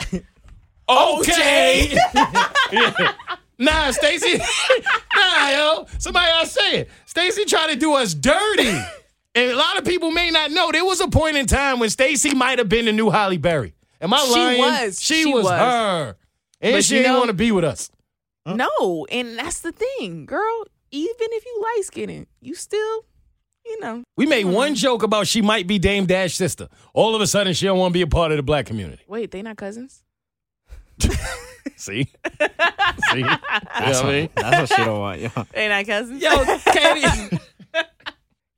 Okay. 0.88 1.98
Yeah. 2.72 3.14
Nah, 3.58 3.92
Stacey. 3.92 4.38
nah, 5.16 5.50
yo. 5.50 5.86
Somebody 5.98 6.32
else 6.32 6.52
say 6.52 6.78
it. 6.80 6.90
Stacey 7.06 7.46
tried 7.46 7.68
to 7.68 7.76
do 7.76 7.94
us 7.94 8.14
dirty. 8.14 8.70
And 9.36 9.52
a 9.52 9.56
lot 9.56 9.78
of 9.78 9.86
people 9.86 10.12
may 10.12 10.30
not 10.32 10.52
know 10.52 10.72
there 10.72 10.86
was 10.86 11.02
a 11.02 11.08
point 11.08 11.38
in 11.38 11.46
time 11.46 11.80
when 11.80 11.90
Stacey 11.90 12.34
might 12.34 12.58
have 12.60 12.70
been 12.70 12.86
the 12.86 12.92
new 12.94 13.10
Halle 13.10 13.38
Berry. 13.38 13.74
Am 14.02 14.14
I 14.14 14.18
lying? 14.18 14.28
She 14.28 14.40
lying? 14.40 14.60
was. 14.86 15.02
She, 15.02 15.24
She 15.24 15.34
was, 15.34 15.44
was. 15.44 15.60
her. 15.60 16.16
And 16.62 16.74
But 16.74 16.84
she 16.84 16.98
you 16.98 17.04
didn't 17.04 17.18
want 17.18 17.28
to 17.28 17.34
be 17.34 17.52
with 17.52 17.64
us. 17.64 17.90
No, 18.46 19.06
and 19.12 19.38
that's 19.38 19.60
the 19.62 19.72
thing, 19.72 20.26
girl. 20.26 20.66
Even 20.92 21.16
if 21.20 21.46
you 21.46 21.62
light 21.62 21.84
skinned, 21.86 22.26
you 22.42 22.56
still, 22.56 23.06
you 23.66 23.80
know. 23.80 24.04
We 24.18 24.26
made 24.26 24.46
one 24.46 24.74
joke 24.74 25.04
about 25.04 25.28
she 25.28 25.42
might 25.42 25.68
be 25.68 25.78
Dame 25.78 26.06
Dash 26.08 26.36
sister. 26.36 26.68
All 26.94 27.16
of 27.16 27.22
a 27.22 27.28
sudden, 27.28 27.54
she 27.54 27.66
don't 27.66 27.78
want 27.78 27.92
to 27.92 27.94
be 27.94 28.02
a 28.02 28.08
part 28.08 28.32
of 28.32 28.38
the 28.38 28.44
black 28.44 28.66
community. 28.66 29.04
Wait, 29.08 29.30
they 29.32 29.42
not 29.44 29.58
cousins? 29.58 30.04
See? 31.76 32.08
See? 33.12 33.20
you 33.20 33.24
know 33.24 33.38
what 33.78 34.06
I 34.06 34.12
mean? 34.12 34.30
That's 34.36 34.72
what 34.72 34.80
she 34.80 34.84
don't 34.86 35.00
want. 35.00 35.22
Yo. 35.22 35.30
They 35.54 35.68
not 35.70 35.86
cousins? 35.86 36.22
Yo, 36.22 36.58
Katie. 36.74 37.40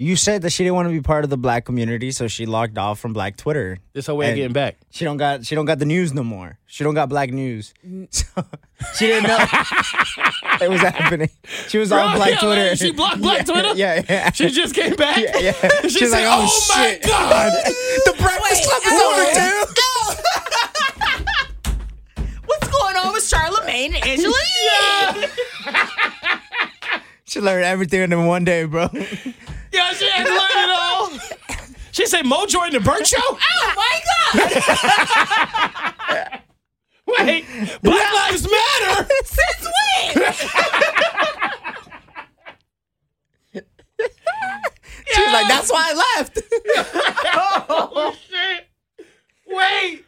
You 0.02 0.16
said 0.16 0.42
that 0.42 0.50
she 0.50 0.64
didn't 0.64 0.74
want 0.74 0.88
to 0.88 0.92
be 0.94 1.00
part 1.00 1.24
of 1.26 1.30
the 1.30 1.38
black 1.38 1.64
community, 1.64 2.10
so 2.10 2.28
she 2.28 2.48
logged 2.48 2.80
off 2.80 2.98
from 3.00 3.14
Black 3.14 3.38
Twitter. 3.38 3.78
this 3.94 4.08
her 4.08 4.16
way 4.16 4.26
of 4.26 4.30
And- 4.30 4.38
getting 4.38 4.54
back. 4.54 4.78
She 4.90 5.06
don't 5.06 5.18
got 5.18 5.46
she 5.46 5.54
don't 5.54 5.66
got 5.66 5.78
the 5.78 5.86
news 5.86 6.12
no 6.12 6.24
more. 6.24 6.58
She 6.66 6.84
don't 6.84 6.96
got 6.96 7.08
black 7.08 7.30
news. 7.32 7.72
So 8.10 8.26
she 8.98 9.06
didn't 9.06 9.28
know 9.30 9.38
it 10.62 10.70
was 10.72 10.82
happening. 10.82 11.30
She 11.68 11.78
was 11.78 11.92
on 11.92 12.16
Black 12.16 12.32
yeah, 12.32 12.40
Twitter. 12.40 12.76
she 12.76 12.92
blocked 12.92 13.22
Black 13.28 13.38
Yeah, 13.48 13.54
Twitter? 13.54 13.74
Yeah, 13.76 14.02
yeah. 14.10 14.32
She 14.32 14.50
just 14.50 14.74
came 14.74 14.96
back. 14.96 15.18
yeah, 15.18 15.38
yeah. 15.38 15.52
She 15.84 15.90
She's 15.90 16.10
said, 16.12 16.26
like, 16.26 16.26
"Oh, 16.28 16.48
oh, 16.50 16.66
my 16.76 17.00
god!" 17.06 17.52
the 18.06 18.14
breakfast 18.20 18.64
club 18.68 18.82
is 18.88 19.02
over 19.06 19.26
too. 19.38 19.66
What's 22.46 22.68
going 22.70 22.96
on 22.96 23.14
with 23.14 23.24
Charlemagne 23.28 23.94
and 23.94 24.04
Angela 24.04 24.34
Yee? 24.34 25.28
should 27.26 27.44
learn 27.44 27.64
everything 27.64 28.02
in 28.12 28.26
one 28.26 28.44
day, 28.44 28.64
bro. 28.66 28.90
She 31.92 32.06
said 32.06 32.26
Mo 32.26 32.46
joined 32.46 32.72
the 32.74 32.80
Bert 32.80 33.06
Show? 33.06 33.18
Oh 33.64 33.74
my 33.76 34.02
god! 34.34 34.50
Wait, 37.20 37.46
Black 37.82 38.14
Lives 38.14 38.48
Matter? 38.50 39.08
Since 39.26 39.66
when? 39.66 40.34
She 45.14 45.22
was 45.22 45.34
like, 45.34 45.48
"That's 45.48 45.72
why 45.72 45.90
I 45.90 45.94
left." 46.18 46.40
oh, 47.70 48.16
shit. 48.30 48.68
Wait. 49.48 50.06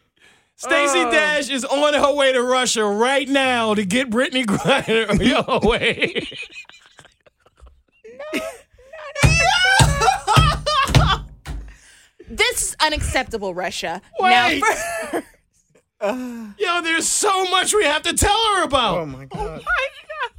Stacey 0.56 1.00
oh. 1.00 1.12
Dash 1.12 1.50
is 1.50 1.66
on 1.66 1.94
her 1.94 2.16
way 2.16 2.32
to 2.32 2.42
Russia 2.42 2.86
right 2.86 3.28
now 3.28 3.74
to 3.74 3.84
get 3.84 4.10
Brittney 4.10 4.46
Griner. 4.46 5.22
Yo, 5.22 5.60
wait. 5.68 6.34
This 12.54 12.70
is 12.70 12.76
unacceptable, 12.80 13.54
Russia. 13.54 14.02
Wait. 14.20 14.30
Now, 14.30 14.68
first, 15.12 15.26
Yo, 16.60 16.82
there's 16.82 17.08
so 17.08 17.46
much 17.46 17.74
we 17.74 17.84
have 17.86 18.04
to 18.04 18.14
tell 18.14 18.38
her 18.56 18.64
about. 18.64 18.98
Oh 18.98 19.06
my 19.06 19.26
god. 19.26 19.40
Oh 19.40 19.48
my 19.48 19.88
god! 20.10 20.32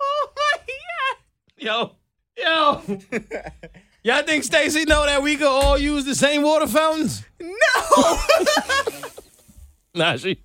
Oh 0.00 0.30
my 0.36 0.58
god! 0.66 1.16
Yo, 1.58 1.96
yo. 2.36 2.82
Y'all 4.04 4.22
think 4.22 4.44
Stacey 4.44 4.84
know 4.84 5.04
that 5.04 5.22
we 5.22 5.36
could 5.36 5.48
all 5.48 5.76
use 5.76 6.04
the 6.04 6.14
same 6.14 6.42
water 6.42 6.66
fountains? 6.66 7.24
No! 7.40 8.18
Nah, 9.94 10.16
she 10.16 10.38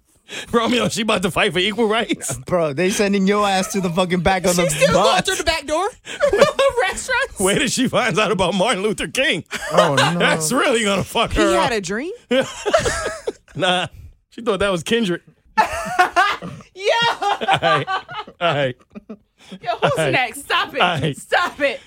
Romeo, 0.52 0.88
she 0.90 1.02
about 1.02 1.22
to 1.24 1.32
fight 1.32 1.54
for 1.54 1.60
equal 1.60 1.88
rights. 1.88 2.38
Bro, 2.46 2.74
they 2.74 2.90
sending 2.90 3.28
your 3.28 3.48
ass 3.48 3.72
to 3.74 3.82
the 3.82 3.90
fucking 3.90 4.22
back 4.22 4.46
of 4.46 4.56
the 4.56 4.64
She's 4.64 4.76
still 4.76 4.94
going 4.94 5.04
bus. 5.18 5.26
through 5.26 5.36
the 5.36 5.44
back 5.44 5.66
door. 5.66 5.88
Restaurants. 6.82 7.40
Where 7.40 7.60
did 7.60 7.72
she 7.72 7.88
find 7.88 8.18
out 8.20 8.32
about 8.32 8.54
Martin 8.56 8.84
Luther 8.84 9.08
King? 9.08 9.44
Oh 9.72 9.96
no. 9.96 10.20
That's 10.20 10.52
really 10.52 10.84
gonna 10.84 11.04
fuck 11.04 11.32
her. 11.34 11.42
He 11.42 11.54
her 11.54 11.60
had 11.60 11.72
up. 11.72 11.78
a 11.78 11.82
dream. 11.82 12.12
Nah, 13.56 13.88
she 14.30 14.42
thought 14.42 14.60
that 14.60 14.72
was 14.72 14.84
Kendrick. 14.84 15.22
Yeah. 15.58 16.86
All 17.22 17.38
right, 17.62 17.88
all 17.88 18.56
right. 18.56 18.76
Yo, 19.62 19.72
who's 19.82 19.92
Aight. 19.94 20.12
next? 20.12 20.40
Stop 20.42 20.74
it. 20.74 20.82
Aight. 20.82 21.18
Stop 21.18 21.60
it. 21.60 21.80